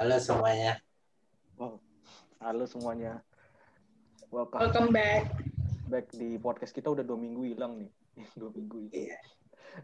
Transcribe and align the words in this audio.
Halo 0.00 0.16
semuanya. 0.16 0.80
Wow. 1.60 1.76
Halo 2.40 2.64
semuanya. 2.64 3.20
Welcome 4.32 4.64
Welcome 4.64 4.88
back. 4.96 5.28
back 5.92 6.08
di 6.16 6.40
podcast 6.40 6.72
kita 6.72 6.88
udah 6.88 7.04
dua 7.04 7.20
minggu 7.20 7.44
hilang 7.52 7.84
nih. 7.84 7.92
Dua 8.40 8.48
minggu. 8.48 8.88
Iya. 8.96 9.20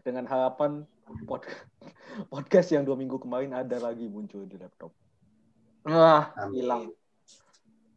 Dengan 0.01 0.25
harapan 0.25 0.89
pod- 1.29 1.45
podcast 2.33 2.73
yang 2.73 2.81
dua 2.81 2.97
minggu 2.97 3.21
kemarin 3.21 3.53
ada 3.53 3.77
lagi 3.77 4.09
muncul 4.09 4.49
di 4.49 4.57
laptop. 4.57 4.89
Wah, 5.85 6.33
hilang. 6.49 6.89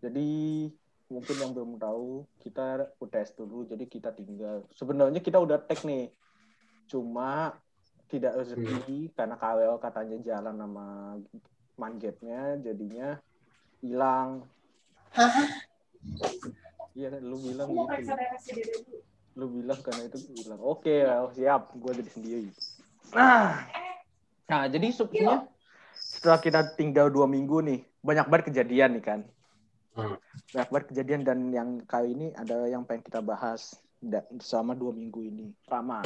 Jadi 0.04 0.68
mungkin 1.08 1.36
yang 1.40 1.56
belum 1.56 1.80
tahu 1.80 2.28
kita 2.44 2.84
tes 3.08 3.32
dulu 3.32 3.64
jadi 3.64 3.88
kita 3.88 4.12
tinggal 4.12 4.68
sebenarnya 4.76 5.24
kita 5.24 5.40
udah 5.40 5.56
tag 5.64 5.80
nih 5.88 6.12
cuma 6.84 7.56
tidak 8.12 8.44
rezeki 8.44 9.08
karena 9.16 9.40
KWL 9.40 9.80
katanya 9.80 10.20
jalan 10.20 10.54
sama 10.60 11.16
manjetnya 11.80 12.60
jadinya 12.60 13.16
hilang. 13.80 14.44
Iya 16.92 17.16
kan 17.16 17.22
lu 17.24 17.36
bilang 17.40 17.68
gitu. 17.72 18.12
lu 19.38 19.46
bilang 19.48 19.80
karena 19.80 20.02
itu 20.04 20.18
hilang. 20.36 20.60
Oke 20.60 21.08
well, 21.08 21.32
siap. 21.32 21.72
Gue 21.80 21.92
jadi 21.96 22.10
sendiri. 22.12 22.50
Nah. 23.16 23.64
Nah 24.50 24.62
jadi 24.68 24.92
sebenarnya 24.92 25.48
setelah 25.96 26.38
kita 26.42 26.60
tinggal 26.76 27.08
dua 27.08 27.24
minggu 27.24 27.64
nih 27.64 27.80
banyak 28.04 28.26
banget 28.28 28.44
kejadian 28.52 29.00
nih 29.00 29.04
kan? 29.04 29.20
Hmm. 29.90 30.14
banyak 30.54 30.70
banget 30.70 30.86
kejadian 30.94 31.22
dan 31.26 31.38
yang 31.50 31.70
kali 31.82 32.14
ini 32.14 32.30
ada 32.38 32.62
yang 32.70 32.86
pengen 32.86 33.02
kita 33.10 33.18
bahas 33.18 33.74
selama 34.38 34.78
dua 34.78 34.94
minggu 34.94 35.20
ini. 35.26 35.50
Pertama 35.66 35.98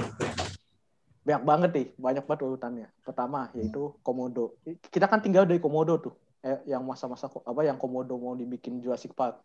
banyak 1.24 1.42
banget 1.42 1.70
nih 1.72 1.86
banyak 1.96 2.24
banget 2.28 2.40
urutannya 2.44 2.88
pertama 3.00 3.48
yaitu 3.56 3.96
komodo 4.04 4.54
kita 4.92 5.08
kan 5.08 5.24
tinggal 5.24 5.48
dari 5.48 5.56
komodo 5.56 5.96
tuh 5.96 6.14
eh, 6.44 6.60
yang 6.68 6.84
masa-masa 6.84 7.26
apa 7.26 7.60
yang 7.64 7.80
komodo 7.80 8.20
mau 8.20 8.36
dibikin 8.36 8.78
Jurassic 8.84 9.16
Park 9.16 9.40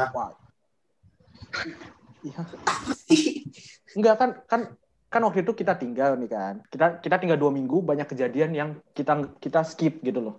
Hah? 0.00 0.10
Wah. 0.16 0.32
Iya. 2.24 2.40
Enggak 3.96 4.14
kan 4.16 4.30
kan 4.46 4.60
kan 5.10 5.20
waktu 5.26 5.42
itu 5.42 5.52
kita 5.52 5.76
tinggal 5.76 6.14
nih 6.16 6.30
kan. 6.30 6.54
Kita 6.70 7.02
kita 7.02 7.16
tinggal 7.18 7.36
dua 7.40 7.50
minggu 7.50 7.82
banyak 7.82 8.06
kejadian 8.08 8.50
yang 8.54 8.70
kita 8.94 9.28
kita 9.42 9.60
skip 9.66 10.00
gitu 10.00 10.20
loh. 10.22 10.36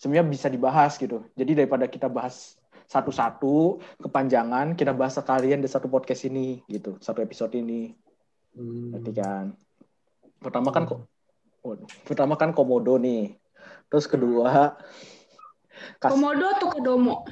Sebenarnya 0.00 0.26
bisa 0.32 0.46
dibahas 0.48 0.96
gitu. 0.96 1.28
Jadi 1.36 1.52
daripada 1.60 1.84
kita 1.84 2.08
bahas 2.08 2.56
satu-satu 2.90 3.78
kepanjangan, 4.02 4.74
kita 4.74 4.96
bahas 4.96 5.14
sekalian 5.14 5.62
di 5.62 5.68
satu 5.70 5.86
podcast 5.86 6.26
ini 6.26 6.64
gitu, 6.66 6.98
satu 6.98 7.20
episode 7.22 7.52
ini. 7.54 7.94
Hmm. 8.54 8.90
Berarti 8.94 9.12
kan. 9.14 9.44
Pertama 10.40 10.68
kan 10.72 10.88
kok 10.88 11.04
waduh, 11.60 11.88
pertama 12.08 12.34
kan 12.40 12.50
komodo 12.50 12.96
nih. 12.96 13.36
Terus 13.92 14.08
kedua 14.08 14.76
kas- 16.00 16.12
Komodo 16.12 16.46
atau 16.48 16.68
Kodomo? 16.72 17.24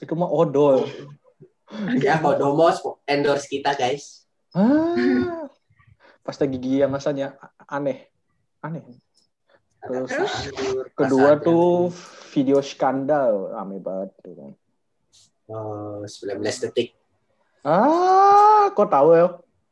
itu 0.00 0.12
mah 0.16 0.30
odol. 0.32 0.88
Ya 2.00 2.16
Kodomo 2.18 2.72
endorse 3.04 3.46
kita 3.46 3.76
guys. 3.76 4.24
Ah, 4.50 5.46
pasta 6.26 6.42
gigi 6.48 6.82
yang 6.82 6.90
rasanya 6.90 7.38
aneh, 7.68 8.10
aneh. 8.64 8.82
Terus 9.80 10.10
sayur, 10.10 10.90
Kedua 10.92 11.38
tuh 11.40 11.88
video 12.34 12.58
skandal, 12.60 13.54
rame 13.54 13.78
banget 13.78 14.10
tuh 14.20 14.34
kan. 14.34 14.52
Oh, 15.50 16.02
19 16.02 16.42
detik. 16.66 16.94
Ah, 17.62 18.70
kok 18.74 18.90
tahu 18.90 19.08
ya? 19.14 19.28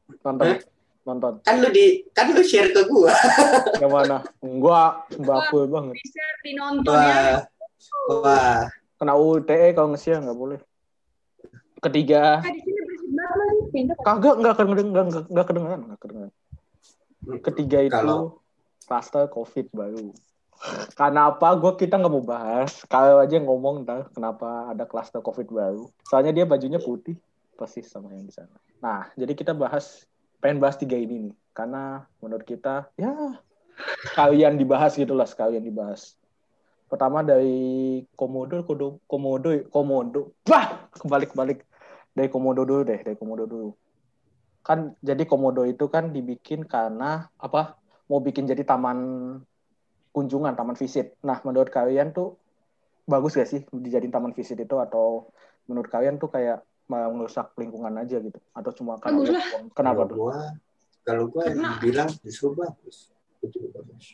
Nonton, 0.09 0.47
Hah? 0.47 0.59
nonton. 1.05 1.33
Kan 1.41 1.55
lu 1.61 1.69
di 1.69 2.05
kan 2.11 2.33
lu 2.33 2.41
share 2.41 2.71
ke 2.71 2.85
gua. 2.85 3.13
Yang 3.83 3.93
mana? 3.93 4.17
Enggak, 4.41 4.93
sembako 5.13 5.57
banget. 5.69 5.95
Bisa 5.97 6.25
dinonton 6.43 6.97
ya. 6.97 7.45
Wah. 8.09 8.21
Wah. 8.25 8.59
Kena 8.99 9.15
UTE 9.15 9.73
kalau 9.73 9.95
nge-share 9.95 10.19
nggak 10.19 10.35
boleh. 10.35 10.59
Ketiga, 11.79 12.43
Ah, 12.43 12.51
di 12.51 12.59
sini 12.59 12.81
berisik 12.83 13.11
banget 13.15 13.37
lagi. 13.39 13.63
Pindah. 13.71 13.97
kagak 14.03 14.35
nggak 14.37 14.55
kedengeran, 14.59 14.87
nggak 14.91 15.05
nggak 15.31 15.47
kedengeran, 15.47 15.81
nggak 15.87 16.01
kedengeran. 16.03 16.33
Ketiga 17.39 17.79
itu 17.85 17.95
Kalau- 17.95 18.43
cluster 18.83 19.25
COVID 19.29 19.67
baru. 19.71 20.07
Karena 20.99 21.31
apa? 21.31 21.55
Gue 21.55 21.79
kita 21.79 21.95
nggak 21.95 22.11
mau 22.11 22.25
bahas. 22.25 22.83
Kalau 22.91 23.23
aja 23.23 23.39
ngomong 23.39 23.87
ntar 23.87 24.11
kenapa 24.11 24.75
ada 24.75 24.83
cluster 24.83 25.23
COVID 25.23 25.47
baru. 25.47 25.87
Soalnya 26.03 26.35
dia 26.35 26.43
bajunya 26.43 26.83
putih, 26.83 27.15
persis 27.59 27.91
sama 27.91 28.15
yang 28.15 28.23
di 28.23 28.31
sana. 28.31 28.55
Nah, 28.79 29.11
jadi 29.19 29.35
kita 29.35 29.51
bahas, 29.59 30.07
pengen 30.39 30.63
bahas 30.63 30.79
tiga 30.79 30.95
ini 30.95 31.29
nih. 31.29 31.35
Karena 31.51 32.07
menurut 32.23 32.47
kita, 32.47 32.87
ya 32.95 33.43
sekalian 34.15 34.55
dibahas 34.55 34.95
gitu 34.95 35.19
lah, 35.19 35.27
sekalian 35.27 35.67
dibahas. 35.67 36.15
Pertama 36.87 37.27
dari 37.27 38.07
Komodo, 38.15 38.63
Kodo, 38.63 39.03
Komodo, 39.11 39.51
Komodo. 39.69 40.39
Wah, 40.47 40.87
kebalik-balik. 40.95 41.67
Dari 42.15 42.31
Komodo 42.31 42.63
dulu 42.63 42.87
deh, 42.87 43.03
dari 43.03 43.19
Komodo 43.19 43.45
dulu. 43.45 43.71
Kan 44.63 44.95
jadi 45.03 45.27
Komodo 45.27 45.67
itu 45.67 45.91
kan 45.91 46.15
dibikin 46.15 46.63
karena 46.65 47.27
apa? 47.37 47.77
Mau 48.09 48.23
bikin 48.23 48.49
jadi 48.49 48.65
taman 48.65 48.99
kunjungan, 50.15 50.57
taman 50.57 50.79
visit. 50.79 51.19
Nah, 51.27 51.43
menurut 51.45 51.69
kalian 51.69 52.15
tuh 52.15 52.41
bagus 53.09 53.37
gak 53.37 53.49
sih 53.49 53.61
dijadiin 53.69 54.13
taman 54.13 54.33
visit 54.33 54.57
itu 54.61 54.77
atau 54.81 55.33
menurut 55.69 55.89
kalian 55.89 56.17
tuh 56.17 56.33
kayak 56.33 56.65
malah 56.89 57.13
merusak 57.13 57.53
lingkungan 57.55 57.93
aja 57.95 58.17
gitu 58.17 58.41
atau 58.51 58.73
cuma 58.73 58.97
karena 58.97 59.21
Bagus 59.21 59.37
uang? 59.37 59.65
kenapa 59.77 60.03
Kalau 60.03 60.09
tuh? 60.09 60.17
gua 60.17 60.39
kalau 61.05 61.25
gua 61.29 61.45
Karena- 61.47 61.79
bilang 61.79 62.09
justru 62.21 62.53
bagus. 62.53 63.13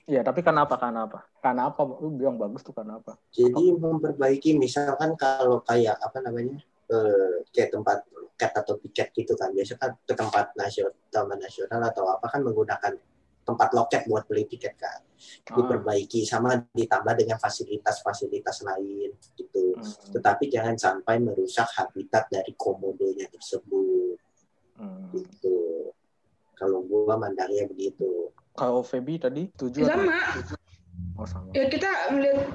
Iya, 0.05 0.21
tapi 0.21 0.45
kenapa? 0.45 0.77
Karena 0.77 1.09
apa? 1.09 1.25
Karena 1.41 1.73
apa? 1.73 1.81
Lu 1.97 2.13
bilang 2.13 2.37
bagus 2.37 2.61
tuh 2.61 2.77
karena 2.77 3.01
apa? 3.01 3.17
Jadi 3.33 3.73
memperbaiki 3.73 4.53
misalkan 4.55 5.17
kalau 5.17 5.65
kayak 5.65 5.97
apa 5.97 6.21
namanya? 6.21 6.61
eh, 6.85 7.41
kayak 7.49 7.73
tempat 7.73 8.05
loket 8.13 8.53
atau 8.53 8.77
tiket 8.77 9.09
gitu 9.17 9.33
kan. 9.33 9.49
Biasa 9.57 9.81
kan 9.81 9.97
ke 10.05 10.13
tempat 10.13 10.53
nasional, 10.53 10.93
taman 11.09 11.41
nasional 11.41 11.81
atau 11.81 12.05
apa 12.05 12.29
kan 12.29 12.45
menggunakan 12.45 12.93
tempat 13.45 13.71
loket 13.73 14.09
buat 14.09 14.25
beli 14.25 14.49
tiket 14.49 14.75
kan. 14.75 15.01
Ah, 15.49 15.57
Diperbaiki 15.57 16.25
sama 16.25 16.57
ditambah 16.73 17.15
dengan 17.15 17.39
fasilitas-fasilitas 17.39 18.65
lain 18.65 19.13
gitu. 19.37 19.77
hmm, 19.77 20.13
Tetapi 20.17 20.49
jangan 20.49 20.77
sampai 20.77 21.21
merusak 21.21 21.69
habitat 21.77 22.27
dari 22.29 22.53
komodonya 22.57 23.29
tersebut 23.31 24.17
hmm. 24.81 25.13
gitu. 25.13 25.93
Kalau 26.57 26.83
gua 26.83 27.21
mandangnya 27.21 27.69
begitu. 27.69 28.33
Kalau 28.55 28.81
Feby 28.81 29.21
tadi 29.21 29.53
tujuh 29.53 29.85
atau- 29.85 30.01
Sama. 30.01 30.21
Oh, 31.15 31.27
sama. 31.27 31.51
Ya 31.53 31.69
kita 31.71 32.11
melihat 32.11 32.49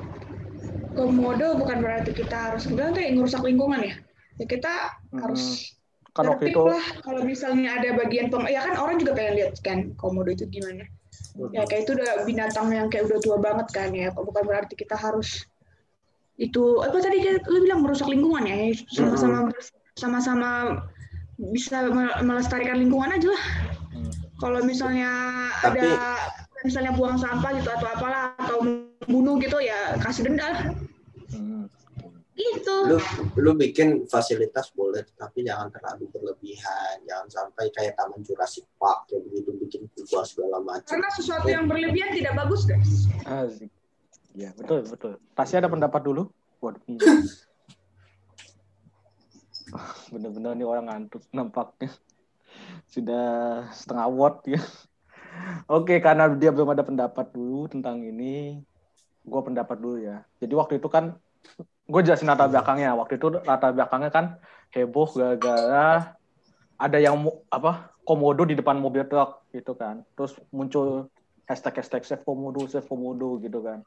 Komodo 0.89 1.55
bukan 1.55 1.79
berarti 1.79 2.11
kita 2.11 2.51
harus 2.51 2.67
bilang 2.67 2.91
kayak 2.91 3.15
ngerusak 3.15 3.39
lingkungan 3.39 3.79
ya. 3.79 3.95
Ya 4.35 4.45
kita 4.45 4.73
Hmm. 5.13 5.21
harus 5.23 5.75
Kan 6.17 6.25
waktu 6.25 6.51
itu 6.51 6.61
lah 6.65 6.83
kalau 7.05 7.21
misalnya 7.23 7.77
ada 7.79 7.93
bagian 7.95 8.27
peng 8.27 8.49
ya 8.49 8.65
kan 8.65 8.75
orang 8.75 8.97
juga 8.97 9.13
pengen 9.15 9.33
lihat 9.39 9.53
kan 9.61 9.93
komodo 9.95 10.33
itu 10.33 10.49
gimana. 10.49 10.85
Ya 11.53 11.63
kayak 11.63 11.87
itu 11.87 11.91
udah 11.95 12.25
binatang 12.25 12.67
yang 12.73 12.87
kayak 12.89 13.07
udah 13.07 13.19
tua 13.23 13.37
banget 13.39 13.67
kan 13.71 13.89
ya 13.93 14.09
bukan 14.11 14.43
berarti 14.43 14.73
kita 14.75 14.97
harus 14.97 15.45
itu 16.39 16.79
apa 16.79 16.97
tadi 16.99 17.19
dia- 17.19 17.43
lu 17.47 17.63
bilang 17.63 17.83
merusak 17.83 18.07
lingkungan 18.07 18.47
ya 18.47 18.71
sama-sama 18.91 19.51
sama-sama 19.95 20.49
bisa 21.51 21.87
me- 21.87 22.19
melestarikan 22.23 22.79
lingkungan 22.79 23.11
aja 23.11 23.27
lah. 23.31 23.43
Hmm. 23.91 24.11
kalau 24.39 24.59
misalnya 24.63 25.11
Tapi- 25.63 25.79
ada 25.79 26.15
misalnya 26.63 26.91
buang 26.95 27.15
sampah 27.15 27.51
gitu 27.55 27.69
atau 27.71 27.87
apalah 27.87 28.35
atau 28.35 28.57
bunuh 29.07 29.35
gitu 29.39 29.59
ya 29.59 29.95
kasih 29.99 30.27
denda 30.27 30.75
Hmm. 31.29 31.69
Gitu 32.39 32.75
Lu 32.87 32.97
lu 33.35 33.51
bikin 33.59 34.07
fasilitas 34.07 34.71
boleh, 34.71 35.03
tapi 35.19 35.43
jangan 35.43 35.67
terlalu 35.67 36.07
berlebihan. 36.15 37.03
Jangan 37.03 37.27
sampai 37.27 37.67
kayak 37.75 37.99
Taman 37.99 38.23
Jurassic 38.23 38.63
Park 38.79 39.11
kayak 39.11 39.27
begitu 39.27 39.51
bikin 39.59 39.81
kubah 39.91 40.23
segala 40.23 40.63
macam. 40.63 40.87
karena 40.87 41.09
sesuatu 41.11 41.47
yang 41.51 41.67
berlebihan 41.67 42.15
tidak 42.15 42.33
bagus 42.39 42.63
guys 42.63 43.11
Asik. 43.27 43.67
Iya, 44.33 44.55
betul, 44.55 44.87
betul. 44.87 45.13
Tasya 45.35 45.59
ada 45.59 45.69
pendapat 45.69 46.01
dulu? 46.01 46.31
Waduh. 46.63 46.79
Ah, 49.75 49.93
Bener-bener 50.13 50.55
nih 50.55 50.67
orang 50.67 50.85
ngantuk 50.87 51.21
nampaknya. 51.35 51.91
Sudah 52.87 53.27
setengah 53.75 54.07
watt 54.09 54.47
ya. 54.47 54.61
Oke, 55.69 56.01
karena 56.01 56.25
dia 56.33 56.49
belum 56.49 56.73
ada 56.73 56.81
pendapat 56.81 57.29
dulu 57.29 57.69
tentang 57.69 58.01
ini, 58.01 58.59
gue 59.21 59.41
pendapat 59.45 59.77
dulu 59.77 60.01
ya. 60.01 60.25
Jadi 60.41 60.53
waktu 60.57 60.73
itu 60.81 60.89
kan, 60.89 61.15
gue 61.89 62.01
jelasin 62.05 62.29
latar 62.29 62.47
belakangnya. 62.47 62.93
Waktu 62.93 63.17
itu 63.17 63.27
latar 63.41 63.73
belakangnya 63.73 64.11
kan 64.13 64.25
heboh 64.69 65.09
gara-gara 65.17 66.13
ada 66.79 66.97
yang 67.01 67.17
apa 67.49 67.91
komodo 68.05 68.45
di 68.45 68.55
depan 68.55 68.77
mobil 68.77 69.03
truk 69.09 69.49
gitu 69.51 69.73
kan. 69.73 70.05
Terus 70.13 70.37
muncul 70.53 71.09
hashtag 71.49 71.81
hashtag 71.81 72.05
save 72.05 72.23
komodo, 72.23 72.69
save 72.69 72.85
komodo 72.85 73.41
gitu 73.41 73.59
kan. 73.65 73.81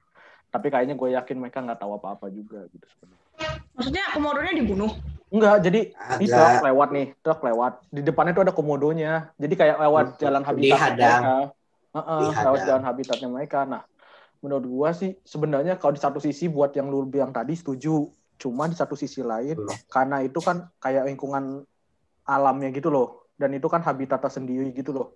Tapi 0.52 0.68
kayaknya 0.68 0.98
gue 0.98 1.14
yakin 1.16 1.36
mereka 1.38 1.62
nggak 1.64 1.80
tahu 1.80 1.96
apa-apa 1.96 2.28
juga 2.28 2.66
gitu 2.74 2.84
sebenarnya. 2.98 3.30
maksudnya 3.72 4.04
komodonya 4.12 4.52
dibunuh 4.52 4.92
Enggak, 5.32 5.64
jadi 5.64 5.80
di 6.20 6.26
Agak. 6.28 6.36
truk 6.36 6.60
lewat 6.68 6.88
nih, 6.92 7.06
truk 7.24 7.40
lewat. 7.40 7.72
Di 7.88 8.04
depannya 8.04 8.36
tuh 8.36 8.44
ada 8.44 8.52
komodonya. 8.52 9.32
Jadi 9.40 9.54
kayak 9.56 9.80
lewat 9.80 10.06
Hmm, 10.12 10.20
jalan 10.20 10.42
habitat 10.44 10.78
mereka. 10.92 11.32
Heeh, 11.92 12.20
Dihadang. 12.20 12.44
lewat 12.44 12.60
jalan 12.68 12.84
habitatnya 12.84 13.28
mereka. 13.32 13.58
Nah, 13.64 13.82
menurut 14.42 14.66
gua 14.66 14.90
sih 14.90 15.14
sebenarnya 15.22 15.78
kalau 15.78 15.94
di 15.94 16.02
satu 16.02 16.18
sisi 16.18 16.50
buat 16.50 16.74
yang 16.74 16.90
lu 16.90 17.06
bilang 17.06 17.30
tadi 17.30 17.54
setuju. 17.54 18.10
Cuma 18.36 18.66
di 18.66 18.74
satu 18.74 18.98
sisi 18.98 19.22
lain 19.22 19.54
Hmm. 19.54 19.70
karena 19.86 20.18
itu 20.26 20.42
kan 20.42 20.66
kayak 20.82 21.06
lingkungan 21.06 21.62
alamnya 22.26 22.74
gitu 22.74 22.90
loh. 22.90 23.30
Dan 23.38 23.54
itu 23.54 23.70
kan 23.70 23.86
habitatnya 23.86 24.28
sendiri 24.28 24.74
gitu 24.74 24.90
loh. 24.90 25.14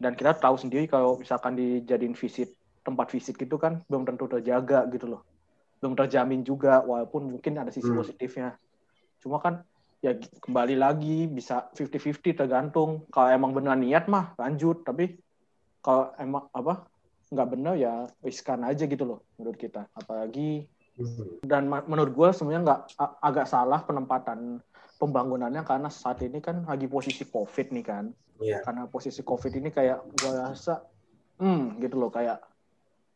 Dan 0.00 0.16
kita 0.16 0.36
tahu 0.36 0.56
sendiri 0.56 0.88
kalau 0.88 1.20
misalkan 1.20 1.56
dijadiin 1.56 2.16
visit 2.16 2.56
tempat 2.80 3.12
visit 3.12 3.36
gitu 3.36 3.60
kan 3.60 3.84
belum 3.92 4.08
tentu 4.08 4.24
terjaga 4.24 4.88
gitu 4.88 5.04
loh. 5.04 5.20
Belum 5.84 5.92
terjamin 5.92 6.40
juga 6.40 6.80
walaupun 6.80 7.28
mungkin 7.28 7.60
ada 7.60 7.68
sisi 7.68 7.92
Hmm. 7.92 8.00
positifnya. 8.00 8.56
Cuma 9.20 9.36
kan 9.36 9.60
ya 10.00 10.16
kembali 10.16 10.76
lagi 10.80 11.28
bisa 11.28 11.68
50-50 11.76 12.32
tergantung. 12.32 13.04
Kalau 13.12 13.28
emang 13.28 13.52
benar 13.52 13.76
niat 13.76 14.08
mah 14.08 14.32
lanjut. 14.40 14.80
Tapi 14.80 15.16
kalau 15.84 16.12
emang 16.16 16.48
apa 16.56 16.88
nggak 17.36 17.50
benar 17.52 17.74
ya 17.76 17.94
riskan 18.24 18.64
aja 18.64 18.88
gitu 18.88 19.04
loh 19.04 19.20
menurut 19.36 19.60
kita 19.60 19.86
apalagi 19.92 20.64
Hmm. 20.96 21.36
dan 21.44 21.68
menurut 21.68 22.16
gue 22.16 22.28
sebenarnya 22.32 22.62
nggak 22.64 22.80
agak 23.20 23.44
salah 23.44 23.84
penempatan 23.84 24.64
pembangunannya 24.96 25.60
karena 25.60 25.92
saat 25.92 26.24
ini 26.24 26.40
kan 26.40 26.64
lagi 26.64 26.88
posisi 26.88 27.28
covid 27.28 27.68
nih 27.68 27.84
kan 27.84 28.04
Iya. 28.40 28.64
karena 28.64 28.88
posisi 28.88 29.20
covid 29.20 29.52
ini 29.52 29.68
kayak 29.68 30.08
gue 30.08 30.32
rasa 30.32 30.80
hmm 31.36 31.84
gitu 31.84 32.00
loh 32.00 32.08
kayak 32.08 32.40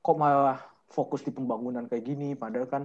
kok 0.04 0.12
malah 0.12 0.60
fokus 0.92 1.24
di 1.24 1.32
pembangunan 1.32 1.88
kayak 1.88 2.04
gini 2.04 2.36
padahal 2.36 2.68
kan 2.68 2.84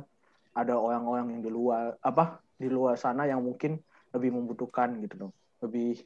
ada 0.55 0.79
orang-orang 0.79 1.35
yang 1.35 1.43
di 1.43 1.51
luar 1.51 1.99
apa 1.99 2.39
di 2.55 2.71
luar 2.71 2.95
sana 2.95 3.27
yang 3.27 3.43
mungkin 3.43 3.75
lebih 4.15 4.31
membutuhkan 4.31 4.95
gitu 5.03 5.27
loh 5.27 5.31
lebih 5.59 5.99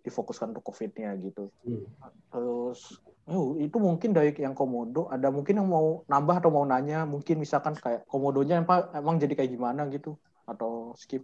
difokuskan 0.00 0.56
untuk 0.56 0.64
covidnya 0.64 1.12
gitu 1.20 1.52
Hmm. 1.60 1.84
terus 2.32 3.04
oh, 3.30 3.54
itu 3.56 3.76
mungkin 3.76 4.10
dari 4.10 4.34
yang 4.34 4.52
komodo 4.52 5.06
ada 5.06 5.30
mungkin 5.30 5.56
yang 5.56 5.66
mau 5.66 6.02
nambah 6.04 6.36
atau 6.36 6.50
mau 6.50 6.62
nanya 6.62 7.02
mungkin 7.04 7.38
misalkan 7.38 7.72
kayak 7.72 8.04
komodonya 8.04 8.58
emang, 8.58 8.90
emang 8.92 9.16
jadi 9.16 9.34
kayak 9.34 9.50
gimana 9.50 9.86
gitu 9.86 10.18
atau 10.44 10.92
skip 10.94 11.22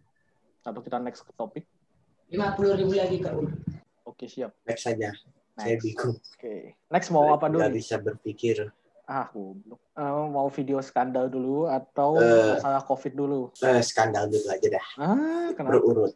atau 0.63 0.81
kita 0.81 0.97
next 0.97 1.21
ke 1.21 1.33
topik 1.33 1.65
lima 2.27 2.51
puluh 2.53 2.75
ribu 2.75 2.93
lagi 2.93 3.19
kak 3.19 3.35
oke 4.03 4.25
siap 4.25 4.55
Next 4.63 4.83
saja. 4.83 5.11
Saya 5.55 5.75
bingung. 5.77 6.15
oke 6.15 6.55
next 6.87 7.09
mau 7.11 7.27
apa 7.31 7.47
dulu 7.47 7.59
Nggak 7.59 7.71
nih? 7.71 7.79
bisa 7.79 7.97
berpikir. 7.97 8.57
ah 9.05 9.31
goblok 9.31 9.79
Eh, 9.95 10.05
mau 10.29 10.45
video 10.49 10.79
skandal 10.79 11.27
dulu 11.27 11.65
atau 11.65 12.15
Eh. 12.17 12.55
masalah 12.55 12.83
covid 12.83 13.13
dulu 13.13 13.49
Eh, 13.57 13.81
skandal 13.81 14.27
dulu 14.27 14.47
aja 14.47 14.69
dah. 14.69 14.87
ah 14.99 15.49
kenapa 15.53 15.75
Berurut. 15.77 16.13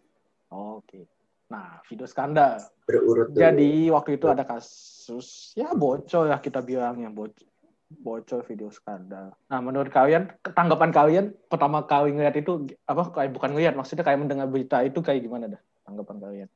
oke 0.49 1.07
nah 1.47 1.83
video 1.85 2.05
skandal 2.05 2.59
Berurut 2.91 3.27
dulu. 3.31 3.39
Jadi 3.39 3.71
waktu 3.89 4.11
itu 4.19 4.27
ada 4.27 4.43
kasus 4.43 5.55
ya 5.55 5.71
bocor 5.71 6.27
ya 6.27 6.37
kita 6.37 6.59
bilangnya 6.61 7.09
bocor 7.09 7.47
bocor 7.91 8.43
video 8.43 8.69
skandal. 8.69 9.31
Nah 9.47 9.59
menurut 9.59 9.89
kalian 9.89 10.31
tanggapan 10.43 10.91
kalian 10.91 11.25
pertama 11.47 11.83
kali 11.83 12.11
ngeliat 12.11 12.35
itu 12.35 12.67
apa 12.85 13.11
kayak 13.11 13.31
bukan 13.31 13.51
ngeliat 13.55 13.75
maksudnya 13.75 14.03
kayak 14.03 14.19
mendengar 14.19 14.47
berita 14.47 14.83
itu 14.83 14.99
kayak 14.99 15.23
gimana 15.23 15.47
dah 15.49 15.61
tanggapan 15.83 16.17
kalian? 16.19 16.49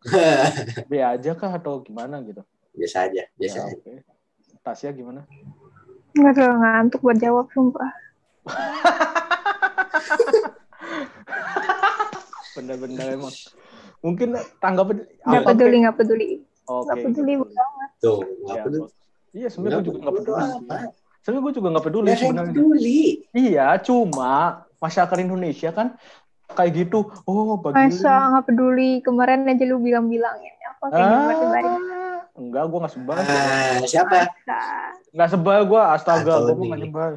B 0.90 0.92
aja 0.98 1.30
kah 1.34 1.50
atau 1.52 1.80
gimana 1.80 2.20
gitu? 2.22 2.42
biasa 2.74 3.06
aja. 3.06 3.22
Biasa 3.34 3.54
Ya, 3.54 3.62
aja. 3.66 3.74
oke. 3.78 3.92
Tasya 4.62 4.90
gimana? 4.90 5.20
Nggak 6.14 6.32
terlalu 6.34 6.56
ngantuk 6.58 7.00
buat 7.02 7.18
jawab, 7.18 7.46
sumpah. 7.50 7.90
Bener-bener 12.54 13.06
emang. 13.12 13.34
Mungkin 14.04 14.28
tanggapan 14.60 15.08
Nggak 15.24 15.42
peduli, 15.48 15.76
nggak 15.80 15.96
peduli. 15.96 16.26
Oke. 16.68 16.84
Nggak 16.84 16.98
peduli 17.08 17.32
banget. 17.40 17.90
Tuh, 18.04 18.18
Ya, 18.20 18.26
nggak 18.44 18.56
peduli. 18.68 18.88
Iya 19.34 19.48
sebenarnya 19.50 19.76
gue 19.80 19.86
juga 19.88 19.98
nggak 20.04 20.16
peduli. 20.20 20.44
Sebenarnya 21.24 21.42
gue 21.42 21.52
juga 21.56 21.68
nggak 21.72 21.86
peduli 21.88 22.08
Nggak 22.12 22.46
peduli. 22.52 23.00
Iya, 23.32 23.66
cuma 23.80 24.32
masyarakat 24.76 25.18
Indonesia 25.24 25.70
kan 25.72 25.86
kayak 26.52 26.72
gitu. 26.76 27.08
Oh, 27.24 27.56
bagi 27.56 27.88
Masa 27.88 28.12
nggak 28.30 28.44
peduli? 28.44 28.90
Kemarin 29.00 29.48
aja 29.48 29.64
lu 29.64 29.80
bilang-bilangin. 29.80 30.52
Apa 30.68 30.84
kayak 30.92 31.00
Ah, 31.00 31.32
gimana 31.32 31.70
enggak, 32.34 32.62
gue 32.68 32.78
nggak 32.84 32.92
sebal. 32.92 33.14
Ah, 33.16 33.80
siapa? 33.88 34.16
Masa. 34.28 34.60
Nggak 35.16 35.28
sebal 35.32 35.60
gue, 35.64 35.80
astaga, 35.80 36.34
gue 36.44 36.64
nggak 36.68 36.82
sebal. 36.84 37.12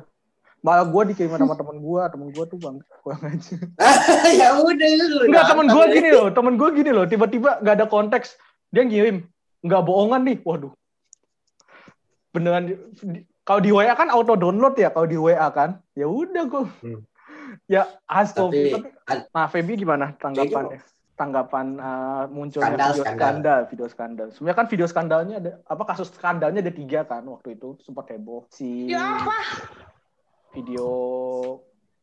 Malah 0.67 0.83
gue 0.83 1.15
dikirim 1.15 1.31
sama 1.31 1.55
temen 1.55 1.79
gue, 1.79 2.01
temen 2.11 2.27
gue 2.35 2.45
tuh 2.51 2.59
bang, 2.59 2.75
kurang 2.99 3.23
aja. 3.23 3.55
ya 4.43 4.59
udah 4.59 4.89
lu. 4.99 5.17
Enggak, 5.31 5.45
temen 5.47 5.65
gue 5.71 5.85
gini 5.95 6.09
loh, 6.11 6.27
temen 6.27 6.53
gue 6.59 6.69
gini 6.75 6.91
loh, 6.91 7.05
tiba-tiba 7.07 7.63
nggak 7.63 7.75
ada 7.79 7.87
konteks, 7.87 8.35
dia 8.75 8.83
ngirim, 8.83 9.23
nggak 9.63 9.81
bohongan 9.87 10.27
nih, 10.27 10.37
waduh. 10.43 10.75
Beneran, 12.35 12.75
kalau 13.47 13.63
di 13.63 13.71
WA 13.71 13.95
kan 13.95 14.11
auto 14.11 14.35
download 14.35 14.75
ya, 14.75 14.91
kalau 14.91 15.07
di 15.07 15.15
WA 15.15 15.47
kan, 15.55 15.79
ya 15.95 16.03
udah 16.03 16.43
gue. 16.51 16.63
Hmm. 16.83 16.99
Ya, 17.71 17.87
astaga. 18.03 18.51
Tapi, 18.51 18.91
Tapi, 19.07 19.23
nah, 19.31 19.47
Feby 19.47 19.73
gimana 19.79 20.11
tanggapannya? 20.19 20.83
Tanggapan 21.17 21.79
uh, 21.81 22.23
munculnya 22.29 22.75
Skandal, 22.75 22.91
video 22.91 23.01
skandal. 23.01 23.15
skandal. 23.15 23.59
video 23.71 23.87
skandal. 23.87 24.27
Sebenarnya 24.35 24.57
kan 24.59 24.67
video 24.67 24.87
skandalnya 24.91 25.35
ada, 25.39 25.51
apa 25.63 25.83
kasus 25.87 26.11
skandalnya 26.11 26.59
ada 26.59 26.73
tiga 26.75 27.07
kan 27.07 27.23
waktu 27.25 27.55
itu 27.55 27.79
sempat 27.81 28.11
heboh. 28.11 28.45
Si 28.51 28.91
Ya 28.91 29.23
apa? 29.23 29.39
Video 30.51 30.87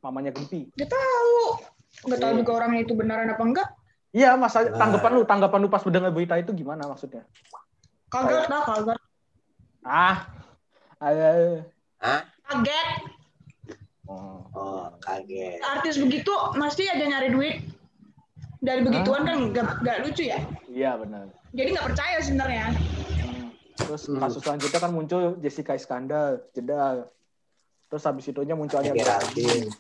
mamanya 0.01 0.31
Gempi. 0.31 0.69
Gak 0.77 0.91
tahu. 0.91 1.37
Gak 2.05 2.21
tahu 2.21 2.33
Iya. 2.35 2.39
juga 2.45 2.51
orangnya 2.61 2.81
itu 2.85 2.93
benaran 2.93 3.29
apa 3.29 3.43
enggak. 3.43 3.69
Iya, 4.15 4.37
masa 4.37 4.63
Nah. 4.63 4.79
tanggapan 4.79 5.11
lu, 5.15 5.23
tanggapan 5.25 5.59
lu 5.59 5.69
pas 5.69 5.83
mendengar 5.83 6.11
berita 6.11 6.35
itu 6.37 6.53
gimana 6.53 6.87
maksudnya? 6.87 7.25
Kagak 8.07 8.47
dah, 8.47 8.63
kagak. 8.63 8.99
Ah, 9.83 10.17
ayo. 11.03 11.65
Kaget. 12.45 12.89
Oh. 14.07 14.45
Oh, 14.55 14.87
kaget. 15.01 15.59
Artis 15.61 15.99
begitu 15.99 16.31
pasti 16.55 16.87
aja 16.87 17.03
nyari 17.03 17.33
duit. 17.33 17.57
Dari 18.61 18.81
begituan 18.81 19.27
kan 19.27 19.37
gak, 19.51 19.67
gak 19.83 19.97
lucu 20.07 20.25
ya. 20.25 20.41
Iya 20.67 20.97
benar. 20.97 21.29
Jadi 21.53 21.69
nggak 21.75 21.87
percaya 21.91 22.17
sebenarnya. 22.19 22.67
Hmm. 23.21 23.51
Terus 23.77 24.03
Hmm. 24.07 24.21
kasus 24.21 24.41
selanjutnya 24.41 24.79
kan 24.79 24.93
muncul 24.93 25.23
Jessica 25.39 25.75
Iskandar, 25.75 26.41
jeda. 26.53 27.09
Terus 27.95 28.11
habis 28.11 28.27
itunya 28.27 28.59
munculnya 28.59 28.91
Geraldine. 28.91 29.71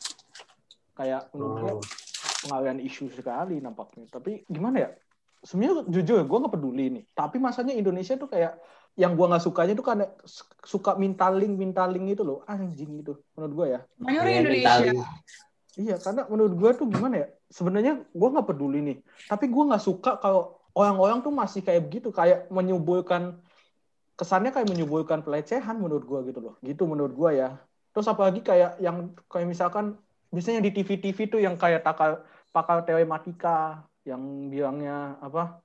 kayak 0.94 1.34
menurut 1.34 1.82
Oh. 1.82 1.82
pengalian 2.46 2.78
isu 2.78 3.10
sekali 3.10 3.58
nampaknya. 3.58 4.06
Tapi 4.06 4.46
gimana 4.46 4.86
ya? 4.86 4.90
Sebenarnya 5.42 5.82
jujur 5.90 6.22
gue 6.22 6.38
nggak 6.38 6.54
peduli 6.54 6.94
nih. 6.94 7.04
Tapi 7.10 7.42
masanya 7.42 7.74
Indonesia 7.74 8.14
tuh 8.14 8.30
kayak 8.30 8.54
yang 8.94 9.18
gue 9.18 9.26
nggak 9.26 9.42
sukanya 9.42 9.74
tuh 9.74 9.82
kan 9.82 10.06
suka 10.62 10.94
minta 10.94 11.26
link 11.26 11.58
minta 11.58 11.82
link 11.90 12.14
itu 12.14 12.22
loh 12.22 12.46
anjing 12.46 13.02
gitu 13.02 13.18
menurut 13.34 13.52
gue 13.58 13.66
ya. 13.74 13.80
Iya, 14.06 14.22
Indonesia. 14.46 14.94
Iya, 15.74 15.96
karena 15.98 16.22
menurut 16.30 16.54
gue 16.54 16.70
tuh 16.78 16.86
gimana 16.86 17.14
ya? 17.18 17.28
Sebenarnya 17.50 18.06
gue 18.06 18.28
nggak 18.30 18.46
peduli 18.46 18.78
nih, 18.78 18.96
tapi 19.26 19.50
gue 19.50 19.62
nggak 19.66 19.82
suka 19.82 20.22
kalau 20.22 20.62
orang-orang 20.70 21.18
tuh 21.26 21.34
masih 21.34 21.66
kayak 21.66 21.90
begitu, 21.90 22.14
kayak 22.14 22.46
menyuburkan 22.46 23.42
kesannya 24.14 24.54
kayak 24.54 24.70
menyuburkan 24.70 25.26
pelecehan 25.26 25.74
menurut 25.74 26.06
gue 26.06 26.30
gitu 26.30 26.38
loh. 26.38 26.54
Gitu 26.62 26.86
menurut 26.86 27.10
gue 27.18 27.42
ya. 27.42 27.58
Terus 27.94 28.10
apalagi 28.10 28.42
kayak 28.42 28.82
yang 28.82 29.14
kayak 29.30 29.46
misalkan 29.46 29.94
biasanya 30.34 30.60
di 30.66 30.74
TV-TV 30.74 31.18
tuh 31.30 31.40
yang 31.40 31.54
kayak 31.54 31.86
takal 31.86 32.26
pakal 32.50 32.82
telematika 32.82 33.86
yang 34.02 34.50
bilangnya 34.50 35.14
apa? 35.22 35.62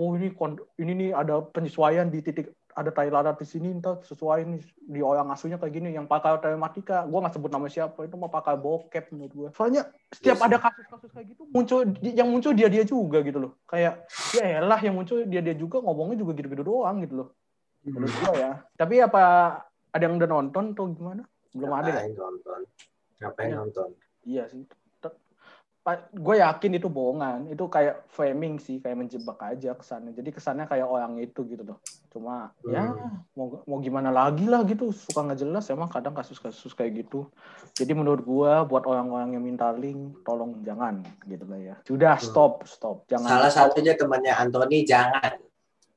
Oh 0.00 0.16
ini 0.16 0.32
ini 0.80 0.92
nih 0.96 1.10
ada 1.12 1.44
penyesuaian 1.44 2.08
di 2.08 2.24
titik 2.24 2.56
ada 2.72 2.88
tai 2.88 3.12
lalat 3.12 3.36
di 3.36 3.44
sini 3.44 3.68
entar 3.68 4.00
sesuai 4.00 4.48
nih 4.48 4.62
di 4.80 5.00
orang 5.04 5.28
asuhnya 5.28 5.60
kayak 5.60 5.76
gini 5.76 5.92
yang 5.92 6.08
pakal 6.08 6.40
telematika 6.40 7.04
gue 7.04 7.20
nggak 7.20 7.36
sebut 7.36 7.52
nama 7.52 7.68
siapa 7.68 8.08
itu 8.08 8.16
mah 8.16 8.32
pakal 8.32 8.56
bokep 8.56 9.12
menurut 9.12 9.32
gue 9.36 9.48
soalnya 9.52 9.92
setiap 10.08 10.40
Yes. 10.40 10.46
ada 10.48 10.56
kasus-kasus 10.56 11.10
kayak 11.12 11.26
gitu 11.36 11.42
muncul 11.52 11.84
yang 12.00 12.28
muncul 12.32 12.52
dia 12.56 12.72
dia 12.72 12.84
juga 12.88 13.20
gitu 13.20 13.38
loh. 13.44 13.52
Kayak 13.68 14.08
ya 14.32 14.64
elah 14.64 14.80
yang 14.80 14.96
muncul 14.96 15.20
dia 15.28 15.44
dia 15.44 15.52
juga 15.52 15.84
ngomongnya 15.84 16.24
juga 16.24 16.32
gitu-gitu 16.32 16.64
doang 16.64 17.04
gitu 17.04 17.14
loh. 17.20 17.28
Menurut 17.84 18.08
gue 18.08 18.34
ya. 18.40 18.52
Tapi 18.72 18.94
apa 19.04 19.22
ada 19.92 20.02
yang 20.02 20.16
udah 20.16 20.30
nonton 20.32 20.72
atau 20.72 20.88
gimana 20.88 21.22
belum 21.52 21.70
ada 21.70 21.88
ya 21.88 21.94
Ngapain 21.94 22.12
nonton? 22.16 22.60
Ngapain 23.20 23.48
Iya. 23.48 23.56
nonton? 23.56 23.88
Iya 24.24 24.44
sih. 24.48 24.64
Gue 26.14 26.38
yakin 26.38 26.78
itu 26.78 26.86
bohongan. 26.86 27.50
Itu 27.50 27.66
kayak 27.66 28.06
framing 28.06 28.62
sih, 28.62 28.78
kayak 28.78 29.02
menjebak 29.02 29.34
aja 29.42 29.74
kesannya. 29.74 30.14
Jadi 30.14 30.30
kesannya 30.30 30.70
kayak 30.70 30.86
orang 30.86 31.18
itu 31.18 31.42
gitu 31.42 31.66
loh. 31.66 31.82
Cuma 32.06 32.54
ya 32.62 32.86
Hmm. 32.86 33.18
mau 33.34 33.66
mau 33.66 33.82
gimana 33.82 34.14
lagi 34.14 34.46
lah 34.46 34.62
gitu. 34.62 34.94
Suka 34.94 35.26
nggak 35.26 35.42
jelas 35.42 35.66
emang 35.74 35.90
kadang 35.90 36.14
kasus-kasus 36.14 36.70
kayak 36.78 37.02
gitu. 37.02 37.26
Jadi 37.74 37.98
menurut 37.98 38.22
gua 38.22 38.62
buat 38.62 38.86
orang-orang 38.86 39.34
yang 39.34 39.42
minta 39.42 39.74
link, 39.74 40.22
tolong 40.22 40.62
jangan 40.62 41.02
gitu 41.26 41.50
lah 41.50 41.58
ya. 41.58 41.74
Sudah 41.82 42.14
Hmm. 42.14 42.26
stop, 42.30 42.52
stop. 42.62 43.02
Jangan. 43.10 43.26
Salah 43.42 43.50
satunya 43.50 43.98
temannya 43.98 44.30
Anthony 44.38 44.86
jangan. 44.86 45.34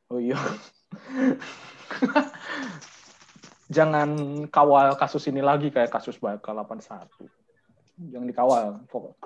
Oh 0.09 0.17
iya. 0.17 0.33
Jangan 3.75 4.09
kawal 4.47 4.95
kasus 4.95 5.27
ini 5.27 5.43
lagi 5.43 5.67
kayak 5.67 5.91
kasus 5.91 6.15
Bakal 6.15 6.63
81. 6.63 7.11
Jangan 8.07 8.27
dikawal. 8.31 8.87
Pokok. 8.87 9.19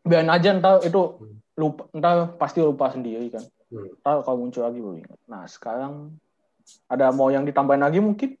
Biarin 0.00 0.32
aja 0.32 0.56
ntar 0.56 0.80
itu 0.80 1.20
lupa, 1.60 1.84
ntar 1.92 2.40
pasti 2.40 2.64
lupa 2.64 2.88
sendiri 2.88 3.28
kan. 3.28 3.44
Hmm. 3.68 3.92
Ntar 4.00 4.24
kalau 4.24 4.36
muncul 4.40 4.64
lagi 4.64 4.80
baru 4.80 4.96
ingat. 5.04 5.18
Nah 5.28 5.44
sekarang 5.44 6.16
ada 6.88 7.12
mau 7.12 7.28
yang 7.28 7.44
ditambahin 7.44 7.84
lagi 7.84 8.00
mungkin 8.00 8.40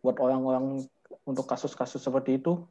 buat 0.00 0.16
orang-orang 0.16 0.88
untuk 1.28 1.44
kasus-kasus 1.44 2.00
seperti 2.00 2.40
itu. 2.40 2.64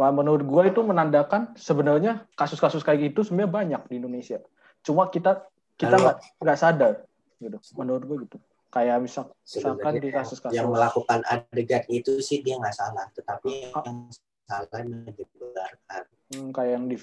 Menurut 0.00 0.42
gue 0.42 0.62
itu 0.72 0.80
menandakan 0.82 1.54
sebenarnya 1.54 2.26
kasus-kasus 2.34 2.82
kayak 2.82 3.12
gitu 3.12 3.22
sebenarnya 3.22 3.52
banyak 3.52 3.82
di 3.86 3.94
Indonesia. 4.02 4.40
Cuma 4.82 5.06
kita 5.12 5.46
kita 5.78 5.94
nggak 6.40 6.58
sadar 6.58 7.04
gitu. 7.38 7.58
Menurut 7.78 8.02
gue 8.08 8.16
gitu. 8.26 8.36
Kayak 8.72 9.04
misal, 9.04 9.28
misalkan 9.44 10.00
di 10.00 10.08
kasus-kasus. 10.08 10.56
yang 10.56 10.72
melakukan 10.72 11.20
adegan 11.28 11.84
itu 11.92 12.24
sih 12.24 12.40
dia 12.40 12.56
nggak 12.56 12.72
salah, 12.72 13.04
tetapi 13.12 13.68
Ah. 13.76 13.84
yang 13.84 14.08
salah 14.48 14.80
menyebarkan. 14.80 16.02
Hmm, 16.32 16.48
kayak 16.56 16.70
yang 16.80 16.84
di 16.88 16.96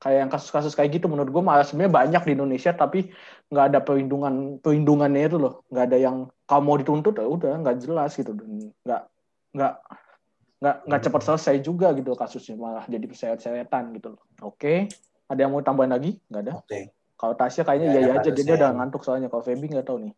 kayak 0.00 0.18
yang 0.24 0.30
kasus-kasus 0.32 0.72
kayak 0.72 0.98
gitu 0.98 1.06
menurut 1.06 1.30
gue 1.30 1.42
malah 1.44 1.62
sebenarnya 1.62 1.92
banyak 1.94 2.22
di 2.26 2.32
Indonesia 2.34 2.72
tapi 2.74 3.12
nggak 3.52 3.64
ada 3.70 3.78
perlindungan 3.84 4.58
perlindungannya 4.58 5.28
itu 5.28 5.36
loh. 5.38 5.62
Nggak 5.68 5.84
ada 5.92 5.98
yang 6.00 6.16
kalau 6.48 6.62
mau 6.64 6.76
dituntut 6.80 7.14
ya 7.14 7.28
udah 7.28 7.60
nggak 7.60 7.76
jelas 7.84 8.16
gitu. 8.16 8.32
Dan 8.32 8.72
nggak 8.82 9.02
nggak 9.52 9.74
nggak 10.64 10.76
nggak 10.88 11.00
cepat 11.06 11.22
selesai 11.22 11.56
juga 11.60 11.92
gitu 11.92 12.16
kasusnya 12.16 12.56
malah 12.56 12.88
jadi 12.88 13.04
perseret-seretan 13.04 13.92
gitu 14.00 14.16
loh. 14.16 14.22
Oke 14.40 14.88
ada 15.28 15.38
yang 15.38 15.52
mau 15.52 15.60
tambahin 15.60 15.92
lagi? 15.92 16.16
Nggak 16.32 16.42
ada? 16.48 16.52
Oke. 16.56 16.80
kalau 17.14 17.38
Tasya 17.38 17.62
kayaknya 17.62 17.86
Nggak 17.94 18.02
iya 18.02 18.12
iya 18.18 18.18
aja 18.18 18.30
dia 18.34 18.54
udah 18.58 18.70
ngantuk 18.74 19.06
soalnya. 19.06 19.28
Kalau 19.30 19.44
Feby 19.46 19.70
nggak 19.70 19.86
tahu 19.86 20.08
nih 20.08 20.12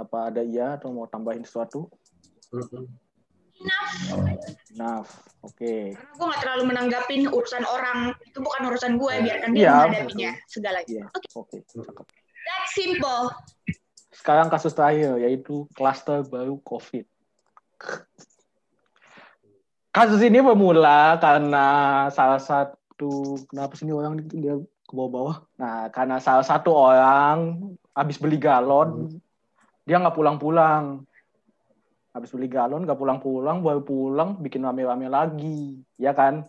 apa 0.00 0.32
ada 0.32 0.40
iya 0.40 0.74
atau 0.74 0.90
mau 0.90 1.04
tambahin 1.04 1.44
sesuatu 1.44 1.86
Mm-mm. 2.50 2.88
nah 4.74 5.04
oke 5.44 5.92
Karena 5.92 6.12
gue 6.16 6.26
gak 6.32 6.40
terlalu 6.40 6.62
menanggapin 6.72 7.28
urusan 7.28 7.60
orang. 7.68 8.16
Itu 8.24 8.40
bukan 8.40 8.72
urusan 8.72 8.96
gue, 8.96 9.14
biarkan 9.20 9.50
dia 9.52 9.60
Iya. 9.60 9.74
menghadapinya 9.84 10.30
segalanya. 10.48 10.88
iya 10.88 11.04
oke 11.36 11.56
cakep 11.68 12.06
That's 12.40 12.72
simple. 12.72 13.22
Sekarang 14.10 14.48
kasus 14.48 14.72
terakhir 14.72 15.20
yaitu 15.20 15.68
klaster 15.76 16.24
baru 16.24 16.56
COVID. 16.64 17.04
Kasus 19.90 20.22
ini 20.22 20.40
bermula 20.40 21.18
karena 21.20 21.66
salah 22.08 22.40
satu 22.40 23.36
kenapa 23.50 23.74
sih 23.74 23.84
ini 23.84 23.92
orang 23.92 24.22
dia 24.24 24.56
ke 24.56 24.92
bawah-bawah. 24.94 25.42
Nah, 25.58 25.90
karena 25.90 26.16
salah 26.16 26.42
satu 26.42 26.70
orang 26.70 27.70
habis 27.92 28.16
beli 28.16 28.38
galon, 28.38 29.20
dia 29.84 29.96
nggak 30.00 30.16
pulang-pulang. 30.16 31.04
Habis 32.10 32.34
beli 32.34 32.50
galon 32.50 32.82
nggak 32.82 32.98
pulang-pulang, 32.98 33.62
baru 33.62 33.86
pulang 33.86 34.42
bikin 34.42 34.66
rame-rame 34.66 35.06
lagi, 35.06 35.78
ya 35.94 36.10
kan? 36.10 36.42